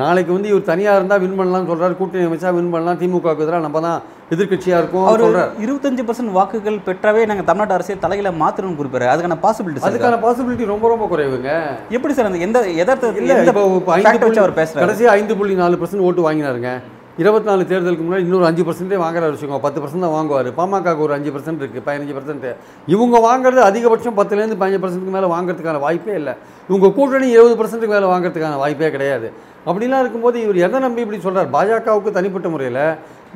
நாளைக்கு 0.00 0.30
வந்து 0.36 0.48
இவர் 0.52 0.70
தனியாக 0.70 0.98
இருந்தால் 0.98 1.20
வின் 1.22 1.36
பண்ணலாம்னு 1.38 1.70
சொல்றாரு. 1.72 1.94
கூட்டணி 2.00 2.26
அமைச்சா 2.28 2.50
வின் 2.56 2.72
பண்ணலாம். 2.74 2.98
திமுகவுக்கு 3.02 3.44
எதிராக 3.44 3.64
நம்ம 3.66 3.80
தான் 3.86 4.00
எதிர்க்கட்சியாக 4.34 4.80
இருக்கோம் 4.82 5.06
அவர் 5.10 5.24
சொல்கிறார் 5.24 5.52
இருபத்தஞ்சு 5.64 6.02
பர்சன்ட் 6.08 6.34
வாக்குகள் 6.38 6.78
பெற்றாவே 6.88 7.22
நாங்கள் 7.30 7.48
தமிழ்நாட்டு 7.50 7.76
அரசியல் 7.76 8.02
தலையில 8.04 8.32
மாற்றணும்னு 8.42 8.78
குறிப்பாரு 8.80 9.06
அதுக்கான 9.12 9.38
பாசிபிலிட்டி 9.46 9.86
அதுக்கான 9.90 10.18
பாசிபிலிட்டி 10.26 10.66
ரொம்ப 10.72 10.88
ரொம்ப 10.94 11.06
குறைவுங்க. 11.12 11.50
எப்படி 11.98 12.14
சார் 12.18 12.30
அந்த 12.30 12.42
எந்த 12.48 12.60
எதார்த்த 12.82 13.14
இல்லை 13.22 13.38
எந்த 13.38 13.52
இப்போ 13.54 13.64
இப்போ 13.70 13.94
fact 13.94 14.10
ஐந்து 14.12 14.26
வச்சு 14.26 14.42
அவர் 14.44 14.54
புள்ளி 14.54 14.62
பேசுறாரு? 14.62 14.84
கடைசியாக 14.84 15.16
ஐந்து 15.20 15.36
புள்ளி 15.40 15.56
நாலு 15.62 15.80
பர்சன்ட் 15.82 16.06
ஓட்டு 16.08 16.28
வாங்கினாருங்க. 16.28 16.72
இருபத்தி 17.22 17.48
நாலு 17.48 17.62
தேர்தலுக்கு 17.68 18.04
முன்னாடி 18.06 18.24
இன்னொரு 18.26 18.46
அஞ்சு 18.48 18.62
பர்சன்டே 18.68 18.96
வாங்குறாரு. 19.02 19.32
வச்சுக்கோங்க. 19.34 19.62
பத்து 19.66 19.78
பர்சன்ட் 19.82 20.04
தான் 20.06 20.14
வாங்குவார். 20.16 20.48
பாமகக்கு 20.58 21.04
ஒரு 21.06 21.14
அஞ்சு 21.16 21.30
பர்சன்ட் 21.34 21.62
இருக்குது 21.62 21.84
பதினஞ்சு 21.86 22.14
பர்சன்ட் 22.16 22.46
இவங்க 22.94 23.16
வாங்குறது 23.28 23.62
அதிகபட்சம் 23.68 24.18
பத்துலேருந்து 24.18 24.58
பதினஞ்சு 24.62 24.82
பர்சன்ட்டுக்கு 24.82 25.16
மேலே 25.16 25.30
வாங்குறதுக்கான 25.34 25.80
வாய்ப்பே 25.86 26.16
இல்லை. 26.20 26.34
இவங்க 26.70 26.88
கூட்டணி 26.98 27.28
இருபது 27.36 27.56
பர்சன்ட்டுக்கு 27.60 27.96
மேலே 27.96 28.08
வாங்குறதுக்கான 28.12 28.58
வாய்ப்பே 28.64 28.90
கிடையாது. 28.96 29.28
அப்படிலாம் 29.68 30.02
இருக்கும்போது 30.04 30.36
இவர் 30.44 30.58
எதை 30.66 30.78
நம்பி 30.86 31.02
இப்படி 31.04 31.18
சொல்கிறார் 31.26 31.48
பாஜகவுக்கு 31.56 32.16
தனிப்பட்ட 32.16 32.48
முறையில் 32.54 32.82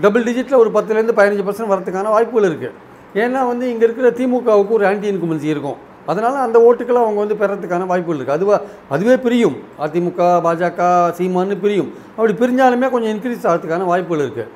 டபுள் 0.04 0.26
டிஜிட்டில் 0.28 0.60
ஒரு 0.62 0.70
பத்துலேருந்து 0.76 1.16
பதினஞ்சு 1.18 1.44
பர்சன்ட் 1.46 1.72
வரதுக்கான 1.72 2.10
வாய்ப்புகள் 2.16 2.48
இருக்குது 2.50 2.76
ஏன்னா 3.22 3.40
வந்து 3.52 3.64
இங்கே 3.72 3.84
இருக்கிற 3.86 4.08
திமுகவுக்கு 4.18 4.76
ஒரு 4.76 4.84
ஆன்டி 4.90 5.08
இன்குமன்சி 5.12 5.48
இருக்கும். 5.54 5.78
அதனால் 6.10 6.36
அந்த 6.44 6.58
ஓட்டுக்களை 6.66 7.00
அவங்க 7.04 7.20
வந்து 7.22 7.36
பெறத்துக்கான 7.40 7.86
வாய்ப்புகள் 7.90 8.18
இருக்குது 8.18 8.38
அதுவா 8.38 8.56
அதுவே 8.94 9.16
பிரியும். 9.24 9.56
அதிமுக 9.84 10.28
பாஜக 10.46 10.80
சீமான்னு 11.18 11.56
பிரியும். 11.64 11.90
அப்படி 12.16 12.34
பிரிஞ்சாலுமே 12.42 12.88
கொஞ்சம் 12.94 13.12
இன்க்ரீஸ் 13.14 13.46
ஆகிறதுக்கான 13.50 13.88
வாய்ப்புகள் 13.92 14.24
இருக்குது 14.26 14.48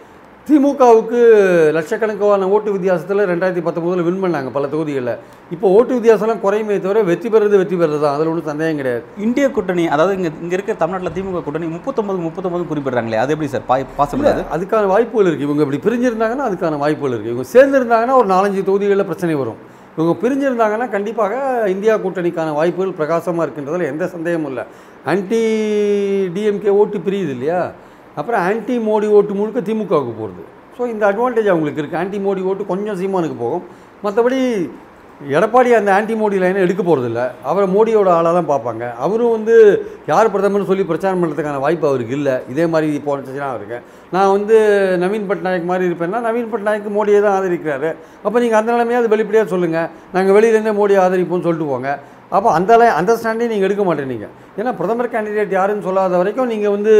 திமுகவுக்கு 0.48 1.18
லட்சக்கணக்கான 1.74 2.46
ஓட்டு 2.54 2.70
வித்தியாசத்தில் 2.74 3.20
ரெண்டாயிரத்தி 3.30 3.62
பத்தொம்போதில் 3.66 4.04
வின் 4.06 4.18
பண்ணாங்க 4.24 4.48
பல 4.56 4.66
தொகுதிகளில். 4.72 5.12
இப்போ 5.54 5.66
ஓட்டு 5.76 5.92
வித்தியாசம்லாம் 5.96 6.42
குறையுமே 6.42 6.74
தவிர 6.86 7.02
வெற்றி 7.10 7.28
பெறுறது 7.34 7.60
வெற்றி 7.60 7.76
பெறுறது 7.80 8.00
தான் 8.02 8.14
அதில் 8.16 8.30
ஒன்றும் 8.32 8.48
சந்தேகம் 8.50 8.80
கிடையாது. 8.80 9.04
இந்திய 9.26 9.44
கூட்டணி 9.56 9.84
அதாவது 9.94 10.16
இங்க 10.18 10.30
இங்க 10.44 10.54
இருக்க 10.56 10.74
தமிழ்நாட்டில் 10.82 11.14
திமுக 11.16 11.40
கூட்டணி 11.46 11.68
முப்பத்தொன்பது 11.76 12.18
முப்பத்தொன்பது 12.26 12.66
குறிப்பிடுறாங்களே 12.72 13.20
அது 13.22 13.32
எப்படி 13.34 13.48
சார்? 13.54 13.64
பாசிபிள் 14.00 14.28
அது? 14.32 14.42
அதுக்கான 14.56 14.90
வாய்ப்புகள் 14.94 15.28
இருக்குது 15.30 15.48
இவங்க 15.48 15.64
இப்படி 15.66 15.80
பிரிஞ்சிருந்தாங்கன்னா 15.86 16.48
அதுக்கான 16.48 16.80
வாய்ப்புகள் 16.84 17.14
இருக்குது 17.14 17.34
இவங்க 17.34 17.48
சேர்ந்திருந்தாங்கன்னா 17.54 18.18
ஒரு 18.20 18.30
நாலஞ்சு 18.34 18.66
தொகுதிகளில் 18.68 19.08
பிரச்சனை 19.12 19.38
வரும். 19.42 19.58
இவங்க 19.96 20.14
பிரிஞ்சிருந்தாங்கன்னா 20.24 20.88
கண்டிப்பாக 20.96 21.34
இந்தியா 21.74 21.96
கூட்டணிக்கான 22.04 22.54
வாய்ப்புகள் 22.60 22.98
பிரகாசமாக 23.00 23.46
இருக்கின்றதில் 23.46 23.90
எந்த 23.92 24.10
சந்தேகமும் 24.16 24.50
இல்லை. 24.52 24.66
ஆன்டி 25.12 25.42
டிஎம்கே 26.36 26.76
ஓட்டு 26.82 27.00
பிரியுது 27.08 27.34
இல்லையா? 27.38 27.62
அப்புறம் 28.16 28.40
ஆன்டி 28.40 28.78
மோடி 28.88 29.06
ஓட்டு 29.18 29.34
முழுக்க 29.34 29.60
திமுகவுக்கு 29.60 30.14
போகிறது 30.20 30.42
ஸோ 30.78 30.82
இந்த 30.92 31.04
அட்வான்டேஜ் 31.10 31.52
அவங்களுக்கு 31.52 31.80
இருக்குது 31.82 32.00
ஆன்டி 32.02 32.18
மோடி 32.18 32.42
ஓட்டு 32.50 32.70
கொஞ்சம் 32.70 32.98
சீமானுக்கு 33.00 33.36
போகும். 33.42 33.64
மற்றபடி 34.04 34.38
எடப்பாடி 35.36 35.70
அந்த 35.78 35.90
ஆன்டி 35.96 36.14
மோடி 36.20 36.36
லைனை 36.42 36.60
எடுக்க 36.66 36.82
போகிறதில்ல 36.82 37.20
அவரை 37.50 37.66
மோடியோட 37.74 38.08
ஆளாக 38.16 38.32
தான் 38.38 38.48
பார்ப்பாங்க. 38.48 38.84
அவரும் 39.04 39.34
வந்து 39.36 39.54
யார் 40.06 40.32
பிரதமர்னு 40.32 40.68
சொல்லி 40.70 40.84
பிரச்சாரம் 40.88 41.20
பண்ணுறதுக்கான 41.22 41.60
வாய்ப்பு 41.64 41.86
அவருக்கு 41.90 42.16
இல்லை. 42.18 42.34
இதே 42.52 42.66
மாதிரி 42.72 42.88
போனச்சுன்னா 43.06 43.50
இருக்கேன் 43.60 43.84
நான் 44.10 44.32
வந்து 44.36 44.56
நவீன் 45.04 45.28
பட்நாயக் 45.30 45.70
மாதிரி 45.70 45.86
இருப்பேன்னா 45.90 46.20
நவீன் 46.26 46.50
பட்நாயக் 46.54 46.90
மோடியை 46.96 47.20
தான் 47.26 47.36
ஆதரிக்கிறாரு. 47.38 47.90
அப்போ 48.24 48.36
நீங்கள் 48.40 48.60
அந்த 48.60 48.70
நிலைமையாவது 48.74 49.12
வெளிப்படையாக 49.14 49.48
சொல்லுங்கள் 49.54 49.88
நாங்கள் 50.16 50.36
வெளியிலேருந்தே 50.38 50.74
மோடியை 50.80 51.00
ஆதரிப்போம்னு 51.06 51.46
சொல்லிட்டு 51.48 51.70
போங்க. 51.72 51.92
அப்போ 52.30 52.50
அந்த 52.50 52.72
லை- 52.76 52.94
அந்த 53.00 53.12
ஸ்டாண்டே 53.16 53.48
நீங்கள் 53.52 53.68
எடுக்க 53.68 53.82
மாட்டேனீங்க 53.84 54.26
ஏன்னா 54.58 54.70
பிரதமர் 54.78 55.12
கேண்டிடேட் 55.14 55.56
யாருன்னு 55.58 55.86
சொல்லாத 55.88 56.16
வரைக்கும் 56.16 56.46
நீங்கள் 56.46 56.74
வந்து 56.76 56.94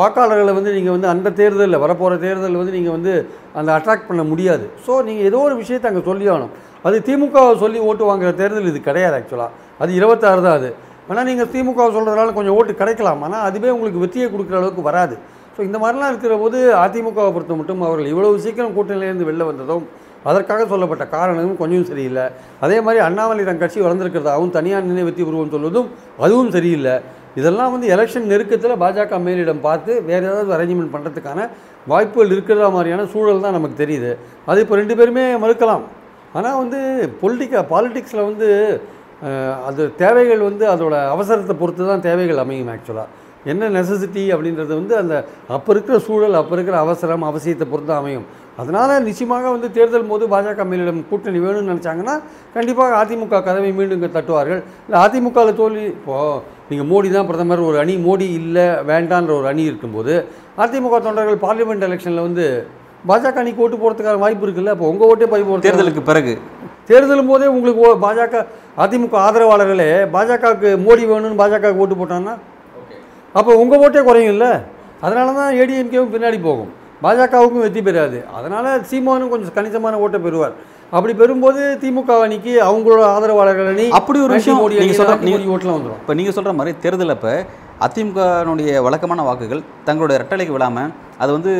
வாக்காளர்களை 0.00 0.52
வந்து 0.58 0.72
நீங்கள் 0.76 0.94
வந்து 0.96 1.08
அந்த 1.12 1.28
தேர்தலில் 1.38 1.82
வரப்போகிற 1.84 2.16
தேர்தலில் 2.24 2.60
வந்து 2.60 2.74
நீங்கள் 2.78 2.94
வந்து 2.96 3.12
அந்த 3.58 3.70
அட்ராக்ட் 3.78 4.08
பண்ண 4.10 4.22
முடியாது. 4.32 4.64
ஸோ 4.86 4.92
நீங்கள் 5.08 5.26
ஏதோ 5.30 5.38
ஒரு 5.48 5.54
விஷயத்தை 5.62 5.88
அங்கே 5.90 6.02
சொல்லி 6.08 6.26
ஆகணும். 6.32 6.52
அது 6.86 6.96
திமுகவை 7.08 7.52
சொல்லி 7.62 7.78
ஓட்டு 7.88 8.04
வாங்குகிற 8.08 8.32
தேர்தல் 8.40 8.70
இது 8.72 8.80
கிடையாது 8.88 9.16
ஆக்சுவலாக 9.18 9.50
அது 9.82 9.90
இருபத்தாறு 10.00 10.40
தான் 10.46 10.58
அது. 10.60 10.70
ஆனால் 11.10 11.26
நீங்கள் 11.30 11.50
திமுக 11.54 11.88
சொல்கிறதுனால 11.96 12.34
கொஞ்சம் 12.38 12.56
ஓட்டு 12.58 12.74
கிடைக்கலாம். 12.82 13.22
ஆனால் 13.26 13.44
அதுவே 13.48 13.70
உங்களுக்கு 13.76 14.02
வெற்றியை 14.04 14.28
கொடுக்குற 14.34 14.58
அளவுக்கு 14.60 14.84
வராது. 14.90 15.16
ஸோ 15.56 15.60
இந்த 15.68 15.78
மாதிரிலாம் 15.82 16.12
இருக்கிற 16.12 16.36
போது 16.44 16.58
அதிமுகவை 16.84 17.30
பொறுத்த 17.34 17.56
மட்டும் 17.58 17.82
அவர்கள் 17.88 18.12
இவ்வளவு 18.12 18.42
சீக்கிரம் 18.46 18.76
கூட்டணியிலேருந்து 18.76 19.28
வெளில 19.30 19.44
வந்ததும் 19.50 19.84
அதற்காக 20.30 20.62
சொல்லப்பட்ட 20.70 21.04
காரணமும் 21.16 21.58
கொஞ்சம் 21.62 21.88
சரியில்லை. 21.90 22.24
அதே 22.64 22.76
மாதிரி 22.84 23.00
அண்ணாமலை 23.08 23.42
தன் 23.48 23.60
கட்சி 23.62 23.78
வளர்ந்துருக்கிறதாகவும் 23.84 24.54
தனியார் 24.56 24.88
நினை 24.92 25.04
வெற்றி 25.08 25.22
உருவம் 25.28 25.52
சொல்வதும் 25.54 25.88
அதுவும் 26.24 26.52
சரியில்லை. 26.56 26.94
இதெல்லாம் 27.40 27.72
வந்து 27.74 27.86
எலெக்ஷன் 27.94 28.30
நெருக்கத்தில் 28.32 28.80
பாஜக 28.82 29.18
மேலிடம் 29.26 29.62
பார்த்து 29.68 29.92
வேறு 30.08 30.24
ஏதாவது 30.30 30.54
அரேஞ்ச்மெண்ட் 30.56 30.94
பண்ணுறதுக்கான 30.94 31.48
வாய்ப்புகள் 31.92 32.34
இருக்கிறதா 32.34 32.68
மாதிரியான 32.76 33.06
சூழல் 33.14 33.44
தான் 33.46 33.56
நமக்கு 33.58 33.76
தெரியுது. 33.82 34.12
அது 34.50 34.62
இப்போ 34.64 34.76
ரெண்டு 34.82 34.96
பேருமே 35.00 35.24
மறுக்கலாம். 35.44 35.84
ஆனால் 36.38 36.60
வந்து 36.62 36.78
பொலிட்டிக்கா 37.22 37.60
பாலிட்டிக்ஸில் 37.74 38.26
வந்து 38.28 38.48
அது 39.68 39.82
தேவைகள் 40.00 40.40
வந்து 40.48 40.64
அதோட 40.74 40.94
அவசரத்தை 41.16 41.54
பொறுத்து 41.60 41.90
தான் 41.90 42.06
தேவைகள் 42.08 42.42
அமையும் 42.44 42.72
ஆக்சுவலாக 42.72 43.22
என்ன 43.52 43.68
நெசசிட்டி 43.76 44.22
அப்படின்றது 44.34 44.72
வந்து 44.80 44.94
அந்த 45.00 45.14
அப்போ 45.56 45.70
இருக்கிற 45.74 45.96
சூழல் 46.06 46.38
அப்போ 46.40 46.54
இருக்கிற 46.56 46.76
அவசரம் 46.84 47.24
அவசியத்தை 47.30 47.66
பொறுத்து 47.72 47.90
தான் 47.90 48.02
அமையும். 48.02 48.26
அதனால் 48.62 48.92
நிச்சயமாக 49.08 49.44
வந்து 49.54 49.68
தேர்தல் 49.76 50.10
போது 50.10 50.24
பாஜக 50.32 50.64
மேலிடம் 50.70 51.00
கூட்டணி 51.10 51.38
வேணும்னு 51.44 51.70
நினச்சாங்கன்னா 51.72 52.14
கண்டிப்பாக 52.56 52.98
அதிமுக 53.02 53.40
கதவை 53.48 53.70
மீண்டும் 53.78 53.98
இங்கே 53.98 54.10
தட்டுவார்கள். 54.16 54.60
இல்லை 54.86 54.98
அதிமுகவில் 55.06 55.58
தோல்வி 55.60 55.84
இப்போது 55.94 56.40
நீங்கள் 56.68 56.88
மோடி 56.90 57.08
தான் 57.16 57.28
பிரதமர் 57.30 57.66
ஒரு 57.68 57.76
அணி 57.82 57.94
மோடி 58.06 58.26
இல்லை 58.40 58.66
வேண்டான்ற 58.90 59.32
ஒரு 59.40 59.46
அணி 59.52 59.62
இருக்கும்போது 59.70 60.14
அதிமுக 60.64 60.98
தொண்டர்கள் 61.06 61.38
பார்லிமெண்ட் 61.46 61.86
எலெக்ஷனில் 61.88 62.26
வந்து 62.26 62.46
பாஜக 63.08 63.40
அணிக்கு 63.42 63.62
ஓட்டு 63.64 63.76
போகிறதுக்கான 63.80 64.20
வாய்ப்பு 64.22 64.44
இருக்குல்ல? 64.46 64.72
அப்போ 64.74 64.86
உங்கள் 64.92 65.08
ஓட்டே 65.12 65.26
போய் 65.32 65.44
போகிறது 65.48 65.66
தேர்தலுக்கு 65.66 66.02
பிறகு. 66.10 66.34
தேர்தலும் 66.90 67.30
போதே 67.30 67.46
உங்களுக்கு 67.54 67.82
பாஜக 68.04 68.40
அதிமுக 68.84 69.16
ஆதரவாளர்களே 69.26 69.90
பாஜகவுக்கு 70.14 70.70
மோடி 70.86 71.02
வேணும்னு 71.10 71.40
பாஜகவுக்கு 71.42 71.82
ஓட்டு 71.84 71.98
போட்டாங்கன்னா? 72.00 72.34
அப்போ 73.38 73.52
உங்கள் 73.62 73.82
ஓட்டே 73.84 74.02
குறையும்ல 74.08 74.48
அதனால 75.04 75.34
தான் 75.40 75.52
ஏடிஎம்கேவும் 75.60 76.12
பின்னாடி 76.14 76.38
போகும். 76.48 76.70
பாஜகவுக்கும் 77.04 77.64
வெற்றி 77.64 77.80
பெறாது. 77.86 78.18
அதனால் 78.38 78.68
சீமானும் 78.90 79.32
கொஞ்சம் 79.32 79.54
கணிசமான 79.56 79.98
ஓட்டை 80.04 80.18
பெறுவார். 80.26 80.54
அப்படி 80.92 81.12
பெறும்போது 81.14 81.60
திமுக 81.80 82.16
அணிக்கு 82.22 82.52
அவங்களோட 82.66 83.02
ஆதரவாளர்கள் 83.10 83.70
அணி 83.70 83.86
அப்படி 83.98 84.18
ஒரு 84.20 84.34
விஷயம் 84.34 84.58
மோடி 84.58 84.74
நீங்க 84.74 84.86
அணி, 84.86 84.98
சொல்ற- 84.98 85.14
ஆன்டி 85.16 85.32
மோடி 85.32 85.48
ஓட்டுலாம் 85.54 85.76
வந்துடும் 85.78 86.00
இப்போ 86.00 86.14
நீங்கள் 86.14 86.36
சொல்கிற 86.36 86.54
மாதிரி 86.54 86.74
தேர்தல் 86.82 87.14
அப்போ 87.14 87.32
அதிமுகனுடைய 87.86 88.82
வழக்கமான 88.84 89.22
வாக்குகள் 89.24 89.62
தங்களுடைய 89.84 90.18
ரெட்டலைக்கு 90.22 90.52
விழாமல் 90.52 90.92
அது 91.18 91.30
வந்து 91.32 91.52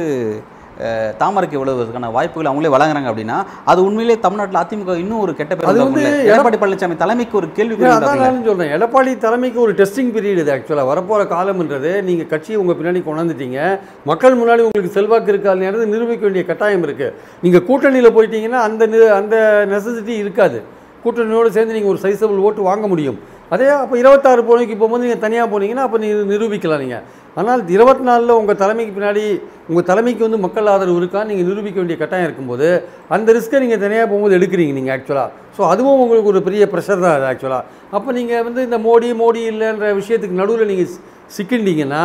தாமரைக்கு 1.18 1.56
விழுவதற்கான 1.56 2.10
வாய்ப்புகள் 2.10 2.52
அவங்களே 2.52 2.72
வழங்குறாங்க 2.74 3.10
அப்படின்னா 3.10 3.36
அது 3.64 3.84
உண்மையிலே 3.84 4.20
தமிழ்நாட்டில் 4.20 4.60
அதிமுக 4.60 4.96
இன்னும் 4.96 5.20
ஒரு 5.20 5.34
கெட்ட 5.34 5.56
பேர் 5.56 5.66
அது 5.66 5.78
வந்து 5.78 6.00
உண்டாக்கும்ல. 6.00 6.30
எடப்பாடி 6.30 6.58
பழனிசாமி 6.62 6.96
தலைமைக்கு 6.96 7.36
ஒரு 7.36 7.52
கேள்வி 7.52 7.74
சொல்கிறேன் 7.74 8.72
எடப்பாடி 8.72 9.18
தலைமைக்கு 9.18 9.60
ஒரு 9.60 9.72
டெஸ்டிங் 9.72 10.12
பீரியட் 10.14 10.38
இது 10.38 10.54
ஆக்சுவலாக 10.54 10.86
வரப்போகிற 10.86 11.26
காலம்ன்றது 11.28 12.02
நீங்கள் 12.02 12.26
கட்சியை 12.26 12.60
உங்கள் 12.60 12.76
பின்னாடி 12.76 13.02
கொண்டாந்துட்டீங்க. 13.06 13.78
மக்கள் 14.04 14.36
முன்னாடி 14.36 14.58
உங்களுக்கு 14.58 14.92
செல்வாக்கு 14.92 15.28
இருக்கா 15.28 15.52
இல்லையானது 15.52 15.86
நிரூபிக்க 15.86 16.20
வேண்டிய 16.20 16.44
கட்டாயம் 16.44 16.84
இருக்குது 16.84 17.12
நீங்கள் 17.40 17.62
கூட்டணியில் 17.62 18.14
போயிட்டீங்கன்னா 18.14 18.60
அந்த 18.60 18.86
நி- 18.86 19.10
அந்த 19.10 19.36
நெசசிட்டி 19.70 20.08
இருக்காது. 20.08 20.62
கூட்டணியோடு 21.04 21.46
சேர்ந்து 21.48 21.74
நீங்கள் 21.74 21.92
ஒரு 21.94 22.00
சைசபிள் 22.02 22.36
ஓட்டு 22.38 22.62
வாங்க 22.62 22.86
முடியும். 22.86 23.18
அதே 23.50 23.66
அப்போ 23.74 23.94
இருபத்தாறு 23.96 24.42
போனிக்கு 24.42 24.74
போகும்போது 24.74 25.04
நீங்கள் 25.04 25.22
தனியாக 25.24 25.46
போனீங்கன்னா 25.52 25.84
அப்போ 25.86 25.98
நீங்கள் 25.98 26.30
நிரூபிக்கலாம் 26.30 26.82
நீங்கள் 26.84 27.04
ஆனால் 27.36 27.62
இருபத்தி 27.68 28.04
நாலில் 28.04 28.32
உங்கள் 28.32 28.58
தலைமைக்கு 28.60 28.92
பின்னாடி 28.92 29.24
உங்கள் 29.68 29.86
தலைமைக்கு 29.86 30.22
வந்து 30.22 30.38
மக்கள் 30.38 30.70
ஆதரவு 30.72 31.00
இருக்கான்னு 31.00 31.30
நீங்கள் 31.30 31.48
நிரூபிக்க 31.48 31.78
வேண்டிய 31.78 31.98
கட்டாயம் 31.98 32.26
இருக்கும்போது 32.26 32.68
அந்த 33.08 33.32
ரிஸ்க்கை 33.32 33.60
நீங்கள் 33.60 33.82
தனியாக 33.84 34.06
போகும்போது 34.06 34.36
எடுக்கிறீங்க 34.38 34.74
நீங்கள் 34.74 34.94
ஆக்சுவலாக 34.96 35.30
ஸோ 35.56 35.62
அதுவும் 35.68 36.02
உங்களுக்கு 36.04 36.32
ஒரு 36.32 36.42
பெரிய 36.42 36.66
ப்ரெஷர் 36.72 37.04
தான் 37.04 37.16
அது 37.16 37.26
ஆக்சுவலாக 37.30 37.64
அப்போ 37.92 38.12
நீங்கள் 38.12 38.44
வந்து 38.44 38.62
இந்த 38.62 38.78
மோடி 38.84 39.10
மோடி 39.20 39.42
இல்லைன்ற 39.50 39.88
விஷயத்துக்கு 39.94 40.40
நடுவில் 40.42 40.70
நீங்கள் 40.72 40.94
சிக்கிண்டிங்கன்னா 41.30 42.04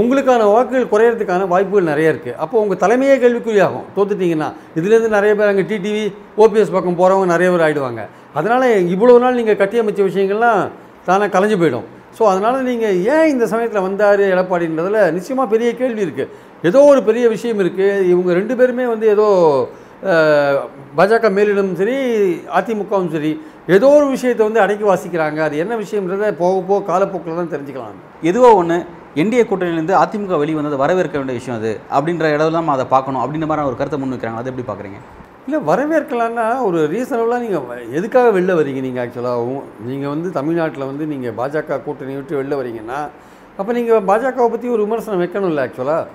உங்களுக்கான 0.00 0.46
வாக்குகள் 0.54 0.90
குறையறதுக்கான 0.92 1.46
வாய்ப்புகள் 1.52 1.90
நிறைய 1.90 2.12
இருக்குது 2.12 2.36
அப்போ 2.42 2.56
உங்கள் 2.62 2.80
தலைமையே 2.82 3.14
கேள்விக்குறியாகும். 3.22 3.86
தோத்துட்டிங்கன்னா 3.96 4.48
இதுலேருந்து 4.78 5.10
நிறைய 5.18 5.32
பேர் 5.38 5.52
அங்கே 5.52 5.64
டிடிவி 5.70 6.04
ஓபிஎஸ் 6.44 6.74
பக்கம் 6.74 6.98
போகிறவங்க 7.00 7.28
நிறைய 7.34 7.48
பேர் 7.52 7.64
ஆகிடுவாங்க 7.66 8.02
அதனால் 8.38 8.66
இவ்வளோ 8.94 9.16
நாள் 9.24 9.38
நீங்கள் 9.40 9.60
கட்டியமைச்ச 9.62 10.02
விஷயங்கள்லாம் 10.10 10.62
தானே 11.08 11.28
கலைஞ்சு 11.36 11.58
போயிடும். 11.62 11.86
ஸோ 12.16 12.22
அதனால் 12.32 12.68
நீங்கள் 12.68 13.00
ஏன் 13.14 13.30
இந்த 13.32 13.44
சமயத்தில் 13.52 13.86
வந்தார் 13.88 14.22
எடப்பாடின்றதில் 14.34 15.00
நிச்சயமாக 15.16 15.52
பெரிய 15.54 15.70
கேள்வி 15.80 16.02
இருக்குது 16.06 16.32
ஏதோ 16.68 16.80
ஒரு 16.92 17.00
பெரிய 17.08 17.24
விஷயம் 17.34 17.60
இருக்குது 17.64 18.06
இவங்க 18.12 18.30
ரெண்டு 18.38 18.54
பேருமே 18.60 18.86
வந்து 18.92 19.06
ஏதோ 19.14 19.26
பாஜக 20.98 21.28
மேலிடம் 21.36 21.70
சரி 21.80 21.96
அதிமுகவும் 22.58 23.12
சரி 23.14 23.32
ஏதோ 23.76 23.88
ஒரு 23.96 24.06
விஷயத்தை 24.14 24.42
வந்து 24.46 24.62
அடக்கி 24.64 24.84
வாசிக்கிறாங்க. 24.90 25.38
அது 25.46 25.56
என்ன 25.62 25.74
விஷயம்ன்றதை 25.82 26.28
போக 26.42 26.60
போக 26.68 26.78
காலப்போக்கில் 26.90 27.40
தான் 27.40 27.52
தெரிஞ்சுக்கலாம். 27.54 27.98
எதுவோ 28.30 28.50
ஒன்று 28.60 28.78
என்டிஏ 29.16 29.44
கூட்டணியிலேருந்து 29.50 29.94
அதிமுக 30.00 30.38
வெளியே 30.38 30.56
வந்தது 30.56 30.76
வரவேற்க 30.76 31.16
வேண்டிய 31.18 31.36
விஷயம் 31.38 31.58
அது. 31.58 31.80
அப்படின்ற 31.90 32.26
இடத்துல 32.34 32.50
நம்ம 32.50 32.72
அதை 32.72 32.86
பார்க்கணும். 32.86 33.22
அப்படின்ற 33.22 33.46
மாதிரி 33.46 33.68
ஒரு 33.70 33.76
கருத்தை 33.76 33.98
முன் 34.00 34.14
வைக்கிறாங்க. 34.14 34.36
அதை 34.36 34.50
எப்படி 34.52 34.66
பார்க்குறீங்க? 34.70 35.00
இல்லை 35.46 35.60
வரவேற்கலான்னா 35.68 36.62
ஒரு 36.62 36.78
ரீசனபுளாக 36.94 37.40
நீங்கள் 37.44 37.94
எதுக்காக 37.98 38.30
வெளில 38.30 38.54
வரீங்க 38.58 38.80
நீங்கள் 38.86 39.02
ஆக்சுவலாக 39.04 39.62
நீங்கள் 39.86 40.08
வந்து 40.08 40.30
தமிழ்நாட்டில் 40.30 40.88
வந்து 40.90 41.06
நீங்கள் 41.06 41.34
பாஜக 41.40 41.78
கூட்டணி 41.86 42.14
விட்டு 42.16 42.38
வெளில 42.40 42.56
வரீங்கன்னா 42.60 42.98
அப்போ 43.58 43.72
நீங்கள் 43.72 44.04
பாஜகவை 44.10 44.48
பற்றி 44.50 44.68
ஒரு 44.68 44.84
விமர்சனம் 44.86 45.22
வைக்கணும்ல 45.22 45.64
ஆக்சுவலாக 45.64 46.06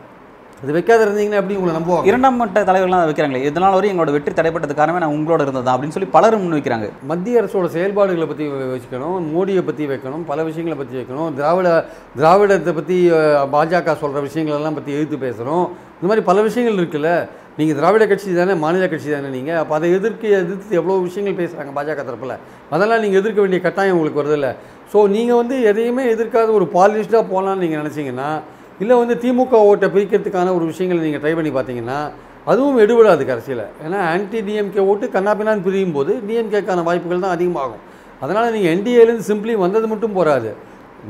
அது 0.64 0.74
வைக்காத 0.76 1.00
இருந்தீங்கன்னா 1.06 1.40
எப்படி 1.42 1.56
உங்களை 1.60 1.74
நம்புவாங்க? 1.78 2.08
இரண்டாம் 2.10 2.38
மட்ட 2.42 2.60
தலைவர்கள்லாம் 2.68 3.08
வைக்கிறாங்களே 3.10 3.42
இதனால் 3.48 3.76
வரையும் 3.78 3.94
எங்களோட 3.94 4.12
வெற்றி 4.16 4.32
தடைப்பட்டது 4.38 4.76
காரணமே 4.78 5.02
நான் 5.04 5.16
உங்களோட 5.16 5.42
இருந்தது 5.46 5.72
அப்படின்னு 5.74 5.96
சொல்லி 5.96 6.10
பலரும் 6.16 6.44
முன் 6.44 6.56
வைக்கிறாங்க. 6.58 6.88
மத்திய 7.12 7.42
அரசோட 7.42 7.70
செயல்பாடுகளை 7.76 8.28
பற்றி 8.30 8.46
வச்சுக்கணும் 8.76 9.18
மோடியை 9.34 9.64
பற்றி 9.70 9.86
வைக்கணும் 9.92 10.24
பல 10.32 10.44
விஷயங்களை 10.50 10.78
பற்றி 10.82 10.96
வைக்கணும் 11.00 11.32
திராவிட 11.40 11.70
திராவிடத்தை 12.20 12.74
பற்றி 12.80 12.98
பாஜக 13.56 13.98
சொல்கிற 14.04 14.22
விஷயங்களெல்லாம் 14.28 14.78
பற்றி 14.80 14.96
எதிர்த்து 14.98 15.20
பேசுகிறோம் 15.26 15.66
இந்த 15.98 16.08
மாதிரி 16.12 16.26
பல 16.30 16.38
விஷயங்கள் 16.48 16.80
இருக்குல்ல. 16.82 17.12
நீங்கள் 17.58 17.78
திராவிட 17.80 18.04
கட்சி 18.12 18.38
தானே 18.40 18.54
மாநில 18.64 18.86
கட்சி 18.92 19.10
தானே 19.16 19.28
நீங்கள் 19.38 19.60
அப்போ 19.60 19.74
அதை 19.78 19.90
எதிர்க்கு 19.98 20.28
எதிர்த்து 20.40 20.80
எவ்வளோ 20.80 20.96
விஷயங்கள் 21.08 21.40
பேசுகிறாங்க 21.42 21.72
பாஜக 21.78 22.02
தரப்பில். 22.08 22.36
அதெல்லாம் 22.74 23.04
நீங்கள் 23.04 23.22
எதிர்க்க 23.22 23.40
வேண்டிய 23.44 23.60
கட்டாயம் 23.68 23.96
உங்களுக்கு 23.98 24.22
வருதில்ல. 24.22 24.50
ஸோ 24.94 25.08
நீங்கள் 25.16 25.40
வந்து 25.42 25.56
எதையுமே 25.72 26.04
எதிர்க்காத 26.16 26.52
ஒரு 26.60 26.68
பாலிஷ்டாக 26.76 27.24
போகலான்னு 27.32 27.64
நீங்கள் 27.66 27.82
நினச்சிங்கன்னா 27.82 28.32
இல்லை 28.84 28.98
வந்து 29.04 29.16
திமுக 29.24 29.64
ஓட்டை 29.70 29.90
பிரிக்கிறதுக்கான 29.96 30.54
ஒரு 30.58 30.68
விஷயங்களை 30.74 31.02
நீங்கள் 31.08 31.24
ட்ரை 31.24 31.34
பண்ணி 31.40 31.54
பார்த்தீங்கன்னா 31.58 32.00
அதுவும் 32.52 32.80
எடுபடாது 32.84 33.24
கடைசியில். 33.32 33.66
ஏன்னா 33.86 34.00
ஆன்டி 34.12 34.40
டிஎம்கே 34.48 34.82
ஓட்டு 34.92 35.06
கண்ணாபின்னான்னு 35.16 35.66
பிரியும் 35.68 35.96
போது 35.98 36.14
டிஎம்கேக்கான 36.28 36.84
வாய்ப்புகள் 36.88 37.26
தான் 37.26 37.36
அதிகமாகும். 37.38 37.82
அதனால் 38.24 38.54
நீங்கள் 38.56 38.74
என்டிஏலேருந்து 38.76 39.30
சிம்பிளி 39.32 39.54
வந்தது 39.66 39.88
மட்டும் 39.92 40.16
போகாது 40.18 40.52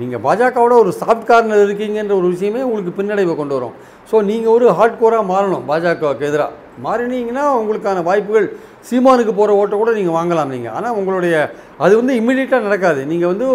நீங்கள் 0.01 0.21
பாஜகவோட 0.25 0.73
ஒரு 0.83 0.91
சாஃப்ட் 0.99 1.27
கார்னர் 1.29 1.63
இருக்கீங்கன்ற 1.65 2.13
ஒரு 2.19 2.27
விஷயமே 2.35 2.61
உங்களுக்கு 2.67 2.91
பின்னடைவை 2.99 3.33
கொண்டு 3.39 3.55
வரும். 3.57 3.73
ஸோ 4.09 4.15
நீங்கள் 4.29 4.53
ஒரு 4.57 4.67
ஹார்ட் 4.77 4.99
கோராக 5.01 5.23
மாறணும் 5.31 5.65
பாஜகவுக்கு 5.71 6.27
எதிராக 6.29 6.51
மாறினீங்கன்னா 6.85 7.43
உங்களுக்கான 7.59 8.03
வாய்ப்புகள் 8.09 8.47
சீமானுக்கு 8.89 9.33
போகிற 9.39 9.51
ஓட்டை 9.61 9.75
கூட 9.81 9.91
நீங்கள் 9.97 10.17
வாங்கலாம் 10.19 10.53
நீங்கள் 10.55 10.73
ஆனால் 10.77 10.95
உங்களுடைய 10.99 11.35
அது 11.85 11.93
வந்து 12.01 12.15
இம்மிடியட்டாக 12.21 12.67
நடக்காது. 12.67 13.01
நீங்கள் 13.11 13.31
வந்து 13.33 13.47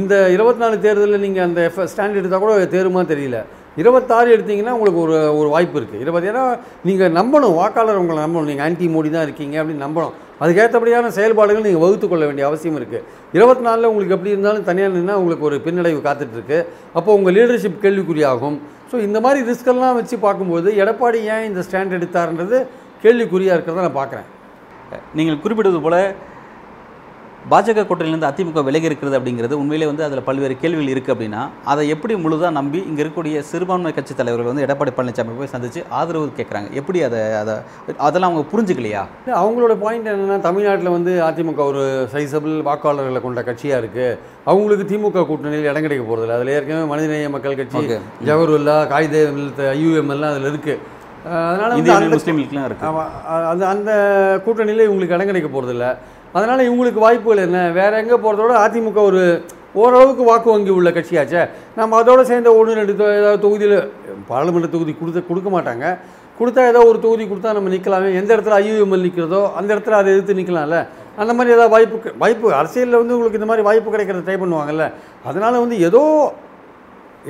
இந்த 0.00 0.14
இருபத்தி 0.34 0.60
நாலு 0.62 0.76
தேர்தலில் 0.84 1.22
நீங்கள் 1.24 1.44
அந்த 1.48 1.60
எஃப் 1.68 1.80
ஸ்டாண்ட் 1.92 2.18
எடுத்தால் 2.20 2.42
கூட 2.44 2.52
தேருமா 2.74 3.02
தெரியல. 3.12 3.38
இருபத்தாறு 3.80 4.28
எடுத்தீங்கன்னா 4.34 4.72
உங்களுக்கு 4.76 5.00
ஒரு 5.04 5.16
ஒரு 5.38 5.48
வாய்ப்பு 5.54 5.76
இருக்குது 5.80 6.02
இருபது 6.04 6.26
ஏன்னா 6.30 6.42
நீங்கள் 6.88 7.12
நம்பணும் 7.18 7.54
வாக்காளர் 7.60 8.00
உங்களை 8.02 8.18
நம்பணும். 8.24 8.48
நீங்கள் 8.50 8.66
ஆன்டி 8.66 8.86
மோடி 8.94 9.08
தான் 9.14 9.26
இருக்கீங்க 9.28 9.56
அப்படின்னு 9.60 9.84
நம்பணும். 9.86 10.14
அதுக்கேற்றபடியான 10.42 11.10
செயல்பாடுகள் 11.16 11.66
நீங்கள் 11.66 11.84
வகுத்து 11.84 12.06
கொள்ள 12.12 12.24
வேண்டிய 12.28 12.44
அவசியம் 12.50 12.78
இருக்குது 12.80 13.02
இருபத்தி 13.38 13.64
நாலில் 13.68 13.88
உங்களுக்கு 13.90 14.16
எப்படி 14.16 14.32
இருந்தாலும் 14.34 14.66
தனியாக 14.68 14.94
நின்னால் 14.98 15.20
உங்களுக்கு 15.22 15.46
ஒரு 15.48 15.56
பின்னடைவு 15.66 16.00
காத்துட்ருக்கு 16.08 16.58
அப்போது 16.96 17.16
உங்கள் 17.18 17.36
லீடர்ஷிப் 17.38 17.82
கேள்விக்குறியாகும். 17.84 18.56
ஸோ 18.90 18.96
இந்த 19.08 19.18
மாதிரி 19.24 19.40
ரிஸ்கெல்லாம் 19.50 19.96
வச்சு 20.00 20.18
பார்க்கும்போது 20.26 20.70
எடப்பாடி 20.82 21.20
ஏன் 21.34 21.46
இந்த 21.50 21.62
ஸ்டாண்ட் 21.68 21.96
எடுத்தார்ன்றது 21.98 22.58
கேள்விக்குறியாக 23.04 23.56
இருக்கிறத 23.58 23.84
நான் 23.86 23.98
பார்க்குறேன். 24.02 24.28
நீங்கள் 25.18 25.42
குறிப்பிட்டது 25.44 25.80
போல் 25.86 26.00
பாஜக 27.44 27.82
கூட்டணியிலேருந்து 27.82 28.28
அதிமுக 28.28 28.60
விலகி 28.66 28.88
இருக்கிறது 28.88 29.16
அப்படிங்கிறது 29.18 29.54
உண்மையிலே 29.58 29.86
வந்து 29.88 30.04
அதில் 30.04 30.24
பல்வேறு 30.24 30.54
கேள்விகள் 30.56 30.92
இருக்குது 30.92 31.14
அப்படின்னா 31.14 31.40
அதை 31.66 31.82
எப்படி 31.94 32.14
முழுதாக 32.22 32.52
நம்பி 32.56 32.80
இங்கே 32.82 33.02
இருக்கக்கூடிய 33.02 33.40
சிறுபான்மை 33.48 33.92
கட்சி 33.92 34.14
தலைவர்கள் 34.14 34.50
வந்து 34.50 34.64
எடப்பாடி 34.66 34.92
பழனிசாமி 34.94 35.36
போய் 35.38 35.52
சந்தித்து 35.52 35.80
ஆதரவு 35.98 36.30
கேட்குறாங்க 36.38 36.70
எப்படி 36.80 37.00
அதை 37.08 37.20
அதை 37.40 37.54
அதெல்லாம் 38.00 38.30
அவங்க 38.30 38.44
புரிஞ்சுக்கலையா? 38.52 39.02
அவங்களோட 39.40 39.74
பாயிண்ட் 39.82 40.10
என்னென்னா 40.12 40.38
தமிழ்நாட்டில் 40.40 40.94
வந்து 40.96 41.14
அதிமுக 41.26 41.62
ஒரு 41.64 41.82
சைசபிள் 42.14 42.56
வாக்காளர்களை 42.68 43.22
கொண்ட 43.22 43.42
கட்சியாக 43.44 43.82
இருக்குது 43.82 44.18
அவங்களுக்கு 44.46 44.86
திமுக 44.90 45.26
கூட்டணியில் 45.26 45.70
இடம் 45.70 45.86
கிடைக்க 45.86 46.04
போகிறதில்ல 46.04 46.38
அதில் 46.38 46.54
ஏற்கனவே 46.56 46.88
மனிதநேய 46.90 47.28
மக்கள் 47.30 47.60
கட்சி. 47.60 47.84
ஜவஹர்லா 48.26 48.78
காயிதே 48.90 49.22
ஐயூஎம் 49.74 50.12
எல்லாம் 50.16 50.32
அதில் 50.34 50.50
இருக்குது 50.50 50.80
அதனால் 51.44 51.72
வந்து 51.74 51.92
அந்த 51.92 52.08
இருக்குது 52.64 52.88
அந்த 53.50 53.64
அந்த 53.68 53.90
கூட்டணியில் 54.44 54.86
இவங்களுக்கு 54.86 55.16
இடம் 55.16 55.30
கிடைக்க 55.30 55.48
போகிறதில்ல 55.50 55.86
அதனால் 56.34 56.66
இவங்களுக்கு 56.68 57.00
வாய்ப்புகள் 57.06 57.44
என்ன? 57.46 57.58
வேறு 57.78 58.00
எங்கே 58.02 58.16
போகிறதோட 58.24 58.52
அதிமுக 58.64 59.00
ஒரு 59.10 59.22
ஓரளவுக்கு 59.80 60.24
வாக்கு 60.30 60.48
வங்கி 60.54 60.72
உள்ள 60.78 60.88
கட்சியாச்சே. 60.96 61.42
நம்ம 61.78 61.96
அதோடு 62.00 62.22
சேர்ந்த 62.30 62.50
ஒன்று 62.58 62.76
ரெண்டு 62.80 62.92
ஏதாவது 63.20 63.40
தொகுதியில் 63.44 63.76
பாராளுமன்ற 64.28 64.68
தொகுதி 64.74 64.92
கொடுத்த 65.00 65.20
கொடுக்க 65.30 65.48
மாட்டாங்க. 65.54 65.86
கொடுத்தா 66.38 66.62
ஏதோ 66.70 66.80
ஒரு 66.90 66.98
தொகுதி 67.04 67.24
கொடுத்தா 67.30 67.50
நம்ம 67.56 67.70
நிற்கலாமே 67.74 68.08
எந்த 68.20 68.30
இடத்துல 68.34 68.56
ஐயுஎம்எல் 68.62 69.04
நிற்கிறதோ 69.06 69.40
அந்த 69.58 69.68
இடத்துல 69.74 69.96
அதை 70.00 70.08
எதிர்த்து 70.14 70.38
நிற்கலாம்ல 70.40 70.78
அந்த 71.22 71.32
மாதிரி 71.36 71.54
ஏதாவது 71.56 71.72
வாய்ப்பு 71.74 72.12
வாய்ப்பு 72.22 72.46
அரசியலில் 72.60 73.00
வந்து 73.00 73.14
உங்களுக்கு 73.16 73.38
இந்த 73.40 73.48
மாதிரி 73.50 73.66
வாய்ப்பு 73.68 73.94
கிடைக்கிறத 73.94 74.24
ட்ரை 74.28 74.36
பண்ணுவாங்கல்ல. 74.42 74.86
அதனால் 75.30 75.62
வந்து 75.64 75.76
ஏதோ 75.88 76.02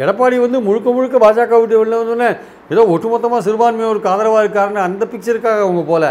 எடப்பாடி 0.03 0.37
வந்து 0.45 0.59
முழுக்க 0.67 0.89
முழுக்க 0.97 1.17
பாஜக 1.25 1.59
விட்டு 1.63 1.81
வெளில 1.81 1.99
வந்தோடனே 2.01 2.31
ஏதோ 2.73 2.83
ஒட்டுமொத்தமாக 2.95 3.41
சிறுபான்மையோருக்கு 3.47 4.13
ஆதரவாக 4.15 4.45
இருக்காருன்னு 4.45 4.87
அந்த 4.89 5.05
பிக்சருக்காக 5.13 5.61
அவங்க 5.67 5.83
போல. 5.93 6.05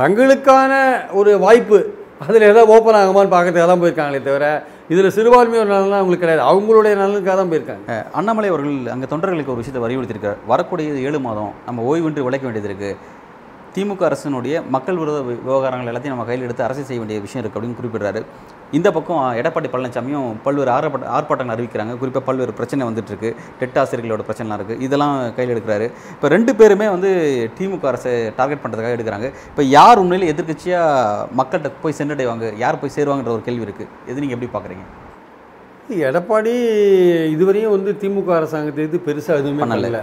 தங்களுக்கான 0.00 0.72
ஒரு 1.20 1.32
வாய்ப்பு 1.44 1.78
அதில் 2.24 2.46
எதாவது 2.50 2.72
ஓப்பன் 2.74 2.98
ஆகுமான்னு 2.98 3.32
பார்க்கறதுக்காக 3.34 3.68
தான் 3.70 3.82
போயிருக்காங்களே 3.82 4.20
தவிர 4.28 4.44
இதில் 4.92 5.14
சிறுபான்மையோர் 5.16 5.70
நலன்லாம் 5.72 6.00
அவங்களுக்கு 6.00 6.24
கிடையாது. 6.24 6.42
அவங்களுடைய 6.50 6.92
நலனுக்காக 7.00 7.36
தான் 7.40 7.50
போயிருக்காங்க. 7.52 7.96
அண்ணாமலை 8.18 8.48
அவர்கள் 8.52 8.76
அங்கே 8.94 9.06
தொண்டர்களுக்கு 9.12 9.52
ஒரு 9.54 9.60
விஷயத்தை 9.62 9.82
வலியுறுத்தியிருக்கார். 9.84 10.38
வரக்கூடிய 10.52 11.06
ஏழு 11.08 11.18
மாதம் 11.26 11.52
நம்ம 11.66 11.84
ஓய்வின்றி 11.90 12.26
உழைக்க 12.28 12.44
வேண்டியது 12.48 12.70
இருக்குது 12.70 12.92
திமுக 13.76 14.02
அரசினுடைய 14.08 14.56
மக்கள் 14.74 14.98
விரோத 15.00 15.18
விவகாரங்கள் 15.28 15.88
எல்லாத்தையும் 15.90 16.14
நம்ம 16.14 16.24
கையில் 16.28 16.44
எடுத்து 16.46 16.62
அரசியல் 16.66 16.86
செய்ய 16.90 17.00
வேண்டிய 17.02 17.22
விஷயம் 17.24 17.40
இருக்குது 17.42 17.58
அப்படின்னு 17.60 17.78
குறிப்பிடுறாரு. 17.80 18.20
இந்த 18.76 18.88
பக்கம் 18.96 19.20
எடப்பாடி 19.40 19.68
பழனிசாமியும் 19.72 20.28
பல்வேறு 20.44 20.70
ஆர்ப்பாட்ட 20.76 21.10
ஆர்ப்பாட்டங்கள் 21.16 21.54
அறிவிக்கிறாங்க. 21.56 21.94
குறிப்பாக 22.00 22.24
பல்வேறு 22.28 22.52
பிரச்சனை 22.60 22.86
வந்துட்டு 22.88 23.12
இருக்கு. 23.12 23.30
டெட் 23.60 23.78
ஆசிரியர்களோட 23.82 24.24
பிரச்சனைலாம் 24.28 24.58
இருக்குது 24.60 24.82
இதெல்லாம் 24.86 25.14
கையில் 25.38 25.54
எடுக்கிறாரு. 25.54 25.88
இப்போ 26.16 26.32
ரெண்டு 26.36 26.54
பேருமே 26.60 26.88
வந்து 26.96 27.10
திமுக 27.58 27.92
அரசை 27.92 28.12
டார்கெட் 28.40 28.64
பண்ணுறதுக்காக 28.64 28.98
எடுக்கிறாங்க. 28.98 29.30
இப்போ 29.52 29.64
யார் 29.76 30.02
உண்மையிலே 30.04 30.32
எதிர்க்கட்சியாக 30.34 31.30
மக்கள்கிட்ட 31.40 31.84
போய் 31.86 31.98
சென்றடைவாங்க? 32.02 32.46
யார் 32.64 32.82
போய் 32.82 32.96
சேருவாங்கன்ற 32.98 33.34
ஒரு 33.38 33.46
கேள்வி 33.48 33.66
இருக்குது 33.68 33.90
இது 34.12 34.20
நீங்கள் 34.24 34.38
எப்படி 34.38 34.52
பார்க்குறீங்க 34.58 34.86
எடப்பாடி 36.10 36.52
இதுவரையும் 37.34 37.74
வந்து 37.74 37.90
திமுக 38.02 38.30
அரசாங்கத்தை 38.42 38.80
எதிர்த்து 38.84 39.06
பெருசாக 39.08 39.42
எதுவுமே 39.42 39.62
பண்ணல. 39.72 40.00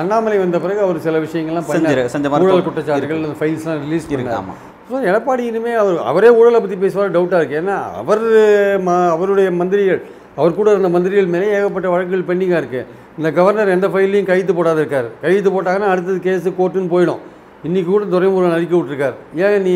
அண்ணாமலை 0.00 0.36
வந்த 0.42 0.58
பிறகு 0.64 0.80
அவர் 0.86 1.04
சில 1.06 1.18
விஷயங்கள்லாம் 1.26 1.68
பண்ணாரு. 1.70 2.04
செஞ்ச 2.14 2.28
ஊழல். 2.40 2.64
குற்றச்சாட்டுகள் 2.68 3.20
அந்த 3.22 3.38
ஃபைல்ஸ்லாம் 3.40 3.80
ரிலீஸ் 3.84 4.06
இருக்கு 4.14 4.30
பண்ணாரு. 4.30 4.40
ஆமாம் 4.42 4.60
ஸோ 4.88 4.94
எடப்பாடி 5.10 5.42
இனிமேல் 5.50 5.78
அவர் 5.82 5.96
அவரே 6.10 6.30
ஊழலை 6.38 6.58
பற்றி 6.64 6.76
பேசுவார் 6.84 7.14
டவுட்டாக 7.16 7.40
இருக்குது 7.40 7.60
ஏன்னா 7.62 7.76
அவர் 8.00 8.24
ம 8.86 8.96
அவருடைய 9.14 9.50
மந்திரிகள் 9.60 10.00
அவர் 10.40 10.56
கூட 10.58 10.68
இருந்த 10.74 10.88
மந்திரிகள் 10.96 11.32
மேலே 11.34 11.52
ஏகப்பட்ட 11.58 11.88
வழக்குகள் 11.92 12.28
பெண்டிங்காக 12.30 12.60
இருக்குது 12.62 12.86
இந்த 13.18 13.28
கவர்னர் 13.38 13.74
எந்த 13.76 13.86
ஃபைல்லையும் 13.92 14.28
கைது 14.30 14.52
போடாத 14.58 14.78
இருக்கார் 14.82 15.08
கைது 15.24 15.48
போட்டாங்கன்னா 15.54 15.90
அடுத்தது 15.92 16.18
கேஸு 16.26 16.52
கோர்ட்டுன்னு 16.58 16.92
போயிடும். 16.94 17.22
இன்றைக்கி 17.68 17.88
கூட 17.90 18.06
துரைமுருகன் 18.14 18.56
அறிக்கை 18.56 18.76
விட்டுருக்கார். 18.78 19.14
ஏன் 19.44 19.62
நீ 19.66 19.72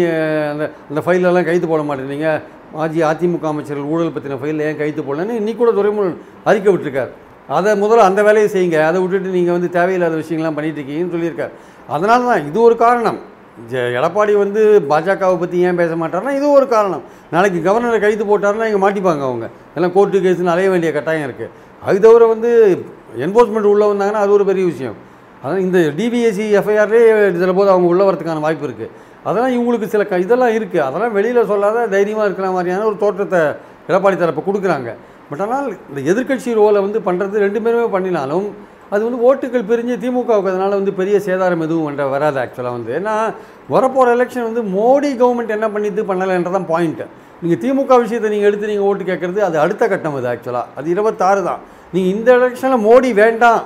அந்த 0.52 0.64
அந்த 0.90 1.00
ஃபைலெல்லாம் 1.06 1.48
கைது 1.50 1.66
போட 1.70 1.82
மாட்டேறீங்க 1.90 2.30
மாஜி 2.74 3.00
அதிமுக 3.10 3.46
அமைச்சர்கள் 3.52 3.90
ஊழல் 3.92 4.12
பற்றின 4.16 4.38
ஃபைலில் 4.40 4.64
ஏன் 4.68 4.80
கைது 4.80 5.02
போடலன்னு 5.06 5.38
இன்னைக்கு 5.40 5.60
கூட 5.62 5.72
துரைமுருகன் 5.78 6.18
அறிக்கை 6.50 6.70
விட்டுருக்கார். 6.74 7.12
அதை 7.48 7.82
முதல்ல 7.82 7.96
அந்த 7.96 8.22
வேலையை 8.22 8.50
செய்யுங்க. 8.50 8.84
அதை 8.84 9.00
விட்டுட்டு 9.00 9.28
நீங்கள் 9.28 9.52
வந்து 9.52 9.70
தேவையில்லாத 9.70 10.14
விஷயங்கள்லாம் 10.14 10.54
பண்ணிட்டு 10.54 10.80
இருக்கீங்கன்னு 10.80 11.18
சொல்லியிருக்காரு. 11.18 11.50
அதனால 11.88 12.24
தான் 12.24 12.46
இது 12.46 12.60
ஒரு 12.60 12.76
காரணம். 12.76 13.18
ஜெ- 13.72 13.74
எடப்பாடி 13.74 14.36
வந்து 14.36 14.80
பாஜகவை 14.88 15.38
பற்றி 15.38 15.58
ஏன் 15.58 15.76
பேச 15.76 15.94
மாட்டார்னா 15.94 16.36
இது 16.36 16.50
ஒரு 16.50 16.68
காரணம். 16.68 17.02
நாளைக்கு 17.30 17.70
கவர்னரை 17.70 18.00
கைது 18.00 18.24
போட்டாருன்னா 18.24 18.74
இங்கே 18.74 18.88
மாட்டிப்பாங்க 18.88 19.22
அவங்க. 19.22 19.48
எல்லாம் 19.74 19.92
கோர்ட்டு 19.92 20.18
கேஸ்னு 20.18 20.44
அலைய 20.44 20.70
வேண்டிய 20.70 20.92
கட்டாயம் 20.92 21.30
இருக்குது 21.30 21.48
அது 21.84 22.00
தவிர 22.00 22.26
வந்து 22.26 22.84
என்ஃபோர்ஸ்மெண்ட் 23.18 23.70
உள்ளே 23.72 23.86
வந்தாங்கன்னா 23.86 24.12
அது 24.12 24.30
ஒரு 24.30 24.44
பெரிய 24.44 24.66
விஷயம். 24.66 24.94
அதான் 25.44 25.58
இந்த 25.58 25.78
டிபிஎஸ்சி 25.78 26.62
எஃப்ஐஆர்லேயே 26.62 27.28
இதில் 27.28 27.54
போது 27.54 27.70
அவங்க 27.70 27.88
உள்ளே 27.88 28.04
வரதுக்கான 28.04 28.40
வாய்ப்பு 28.40 28.66
இருக்குது 28.66 28.90
அதெல்லாம் 29.24 29.52
இவங்களுக்கு 29.52 29.86
சில 29.86 30.04
க 30.04 30.18
இதெல்லாம் 30.18 30.48
இருக்குது 30.48 30.78
அதெல்லாம் 30.78 31.12
வெளியில் 31.12 31.46
சொல்லாத 31.46 31.86
தைரியமாக 31.86 32.24
இருக்கிற 32.24 32.50
மாதிரியான 32.50 32.84
ஒரு 32.84 32.96
தோற்றத்தை 32.96 33.40
எடப்பாடி 33.88 34.16
தரப்பு 34.16 34.52
கொடுக்குறாங்க. 34.52 34.94
பட் 35.28 35.42
ஆனால் 35.44 35.68
இந்த 35.90 36.00
எதிர்க்கட்சி 36.10 36.50
ரோலை 36.60 36.80
வந்து 36.86 37.00
பண்ணுறது 37.08 37.44
ரெண்டு 37.44 37.60
பேருமே 37.64 37.86
பண்ணினாலும் 37.94 38.48
அது 38.92 39.00
வந்து 39.06 39.20
ஓட்டுகள் 39.28 39.64
பிரிஞ்சு 39.70 39.94
திமுகவுக்கு 40.02 40.50
அதனால் 40.52 40.76
வந்து 40.80 40.92
பெரிய 41.00 41.16
சேதாரம் 41.26 41.64
எதுவும் 41.66 41.86
பண்ணுற 41.86 42.04
வராது 42.12 42.38
ஆக்சுவலாக 42.42 42.76
வந்து. 42.76 42.90
ஏன்னா 42.98 43.14
வரப்போகிற 43.74 44.14
எலெக்ஷன் 44.16 44.46
வந்து 44.48 44.62
மோடி 44.76 45.10
கவர்மெண்ட் 45.22 45.56
என்ன 45.56 45.66
பண்ணிட்டு 45.74 46.02
பண்ணலைன்றதான் 46.10 46.68
பாயிண்ட்டு 46.72 47.06
நீங்கள் 47.42 47.60
திமுக 47.64 47.98
விஷயத்தை 48.04 48.28
நீங்கள் 48.34 48.48
எடுத்து 48.50 48.70
நீங்கள் 48.70 48.88
ஓட்டு 48.90 49.04
கேட்குறது 49.10 49.40
அது 49.48 49.56
அடுத்த 49.64 49.88
கட்டம் 49.92 50.16
அது 50.20 50.28
ஆக்சுவலாக 50.32 50.72
அது 50.78 50.86
இருபத்தாறு 50.94 51.42
தான். 51.50 51.60
நீங்கள் 51.94 52.12
இந்த 52.14 52.28
எலெக்ஷனில் 52.38 52.84
மோடி 52.88 53.10
வேண்டாம் 53.22 53.60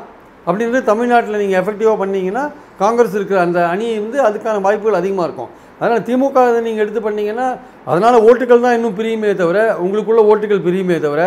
அப்படின்றது 0.47 0.83
தமிழ்நாட்டில் 0.91 1.41
நீங்கள் 1.43 1.61
எஃபெக்டிவாக 1.63 1.97
பண்ணிங்கன்னா 2.03 2.45
காங்கிரஸ் 2.83 3.17
இருக்கிற 3.19 3.39
அந்த 3.47 3.59
அணி 3.75 3.87
வந்து 4.05 4.19
அதுக்கான 4.29 4.61
வாய்ப்புகள் 4.67 5.01
அதிகமாக 5.01 5.27
இருக்கும். 5.29 5.51
அதனால் 5.83 6.05
திமுக 6.09 6.47
நீங்கள் 6.67 6.85
எடுத்து 6.85 7.03
பண்ணீங்கன்னா 7.07 7.49
அதனால் 7.91 8.25
ஓட்டுகள் 8.29 8.65
தான் 8.67 8.77
இன்னும் 8.79 8.97
பிரியுமே 8.99 9.31
தவிர 9.43 9.59
உங்களுக்குள்ள 9.85 10.23
ஓட்டுகள் 10.33 10.65
பிரியுமே 10.67 10.99
தவிர 11.07 11.23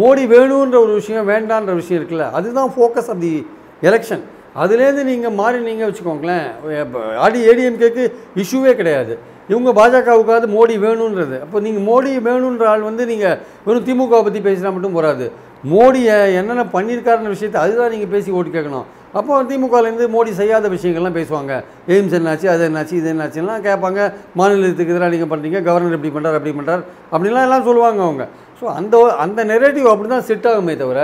மோடி 0.00 0.24
வேணுன்ற 0.32 0.76
ஒரு 0.84 0.94
விஷயம் 1.00 1.28
வேண்டான்ற 1.32 1.74
விஷயம் 1.82 1.98
இருக்குல்ல 2.00 2.26
அதுதான் 2.38 2.72
ஃபோக்கஸ் 2.76 3.10
ஆஃப் 3.12 3.22
தி 3.26 3.34
எலெக்ஷன் 3.88 4.24
அதுலேருந்து 4.62 5.04
நீங்கள் 5.12 5.36
மாறி 5.38 5.58
நீங்கள் 5.68 5.88
வச்சுக்கோங்களேன் 5.88 6.44
இப்போ 6.82 7.00
ஆடி 7.24 7.38
ஏடிஎம்கேக்கு 7.50 8.02
இஷ்யூவே 8.42 8.72
கிடையாது. 8.80 9.14
இவங்க 9.52 9.70
பாஜகவுக்காவது 9.78 10.46
மோடி 10.56 10.74
வேணுன்றது. 10.84 11.36
அப்போ 11.44 11.58
நீங்கள் 11.64 11.84
மோடி 11.88 12.10
வேணுன்ற 12.26 12.66
ஆள் 12.72 12.84
வந்து 12.90 13.04
நீங்கள் 13.12 13.38
வெறும் 13.66 13.86
திமுகவை 13.88 14.22
பற்றி 14.26 14.40
பேசினா 14.46 14.70
மட்டும் 14.76 14.96
போகாது 14.98 15.26
மோடியை 15.72 16.16
என்னென்ன 16.40 16.64
பண்ணியிருக்காருன்ற 16.76 17.32
விஷயத்தை 17.34 17.58
அதுதான் 17.64 17.92
நீங்கள் 17.94 18.12
பேசி 18.14 18.36
ஓட்டு 18.38 18.54
கேட்கணும். 18.56 18.86
அப்போ 19.18 19.40
திமுகலேருந்து 19.50 20.06
மோடி 20.14 20.30
செய்யாத 20.40 20.68
விஷயங்கள்லாம் 20.74 21.18
பேசுவாங்க. 21.18 21.52
எய்ம்ஸ் 21.94 22.16
என்னாச்சு 22.18 22.46
அது 22.54 22.62
என்னாச்சு 22.68 22.94
இது 23.00 23.08
என்னாச்சுலாம் 23.12 23.62
கேட்பாங்க. 23.68 24.00
மாநிலத்துக்கு 24.38 24.92
எதிராக 24.94 25.10
நீங்கள் 25.14 25.30
பண்ணுறீங்க 25.32 25.60
கவர்னர் 25.68 25.96
இப்படி 25.98 26.12
பண்ணுறார் 26.16 26.38
அப்படி 26.38 26.54
பண்ணுறார் 26.58 26.82
அப்படின்லாம் 27.12 27.46
எல்லாம் 27.48 27.66
சொல்லுவாங்க 27.68 28.02
அவங்க. 28.08 28.26
ஸோ 28.58 28.64
அந்த 28.80 28.96
அந்த 29.24 29.40
நெரேட்டிவ் 29.52 29.86
அப்படி 29.92 30.10
தான் 30.14 30.26
செட் 30.30 30.48
ஆகுமே 30.52 30.76
தவிர 30.82 31.00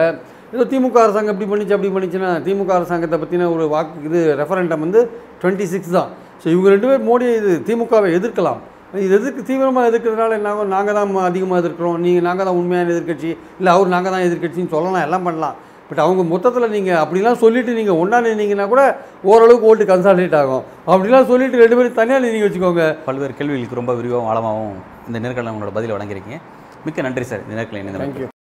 ஏதோ 0.54 0.64
திமுக 0.72 0.98
அரசாங்கம் 1.04 1.34
இப்படி 1.34 1.48
பண்ணிச்சு 1.50 1.74
அப்படி 1.76 1.90
பண்ணிச்சுன்னா 1.96 2.30
திமுக 2.46 2.72
அரசாங்கத்தை 2.78 3.18
பற்றின 3.22 3.48
ஒரு 3.54 3.64
வாக்கு 3.74 4.04
இது 4.08 4.20
ரெஃபரண்டம் 4.40 4.82
வந்து 4.84 5.00
டுவெண்ட்டி 5.42 5.66
சிக்ஸ் 5.72 5.94
தான். 5.98 6.10
ஸோ 6.42 6.46
இவங்க 6.54 6.68
ரெண்டு 6.74 6.88
பேர் 6.90 7.06
மோடி 7.08 7.26
இது 7.40 7.52
திமுகவை 7.68 8.08
எதிர்க்கலாம். 8.18 8.60
இது 9.04 9.12
எதிர்க்கு 9.18 9.42
தீவிரமாக 9.48 9.88
எதிர்க்கிறதுனால 9.90 10.36
என்ன 10.38 10.48
ஆகும் 10.52 10.72
நாங்கள் 10.76 10.96
தான் 10.98 11.12
அதிகமாக 11.30 11.60
எதிர்க்கிறோம். 11.62 11.98
நீங்கள் 12.04 12.26
நாங்கள் 12.28 12.48
தான் 12.48 12.58
உண்மையான 12.60 12.90
எதிர்க்கட்சி. 12.94 13.30
இல்லை 13.60 13.72
அவர் 13.76 13.94
நாங்கள் 13.94 14.14
தான் 14.14 14.26
எதிர்க்கட்சின்னு 14.28 14.72
சொல்லலாம் 14.76 15.04
எல்லாம் 15.08 15.26
பண்ணலாம். 15.28 15.56
பட் 15.90 16.02
அவங்க 16.06 16.22
மொத்தத்தில் 16.32 16.72
நீங்கள் 16.76 17.00
அப்படிலாம் 17.02 17.40
சொல்லிட்டு 17.44 17.78
நீங்கள் 17.78 18.00
ஒன்றா 18.02 18.20
நின்னீங்கன்னா 18.26 18.66
கூட 18.72 18.82
ஓரளவுக்கு 19.30 19.68
ஓட்டு 19.70 19.90
கன்சாலிடேட் 19.92 20.38
ஆகும். 20.40 20.64
அப்படிலாம் 20.92 21.30
சொல்லிட்டு 21.30 21.62
ரெண்டு 21.62 21.78
பேரும் 21.78 22.00
தனியாக 22.00 22.24
நீங்கள் 22.26 22.48
வச்சுக்கோங்க. 22.48 22.84
பல்வேறு 23.06 23.38
கேள்விகளுக்கு 23.38 23.80
ரொம்ப 23.82 23.94
விரிவாகவும் 24.00 24.32
ஆழமாகவும் 24.32 24.76
இந்த 25.08 25.20
நேர்காணல் 25.26 25.54
உங்களோட 25.54 25.74
பதிலை 25.78 25.94
வழங்கியிருக்கீங்க. 25.96 26.40
மிக்க 26.88 27.08
நன்றி 27.08 27.26
சார். 27.32 27.42
இந்த 27.46 27.56
நேர்காணல் 27.60 27.82
இணைந்த 27.84 28.38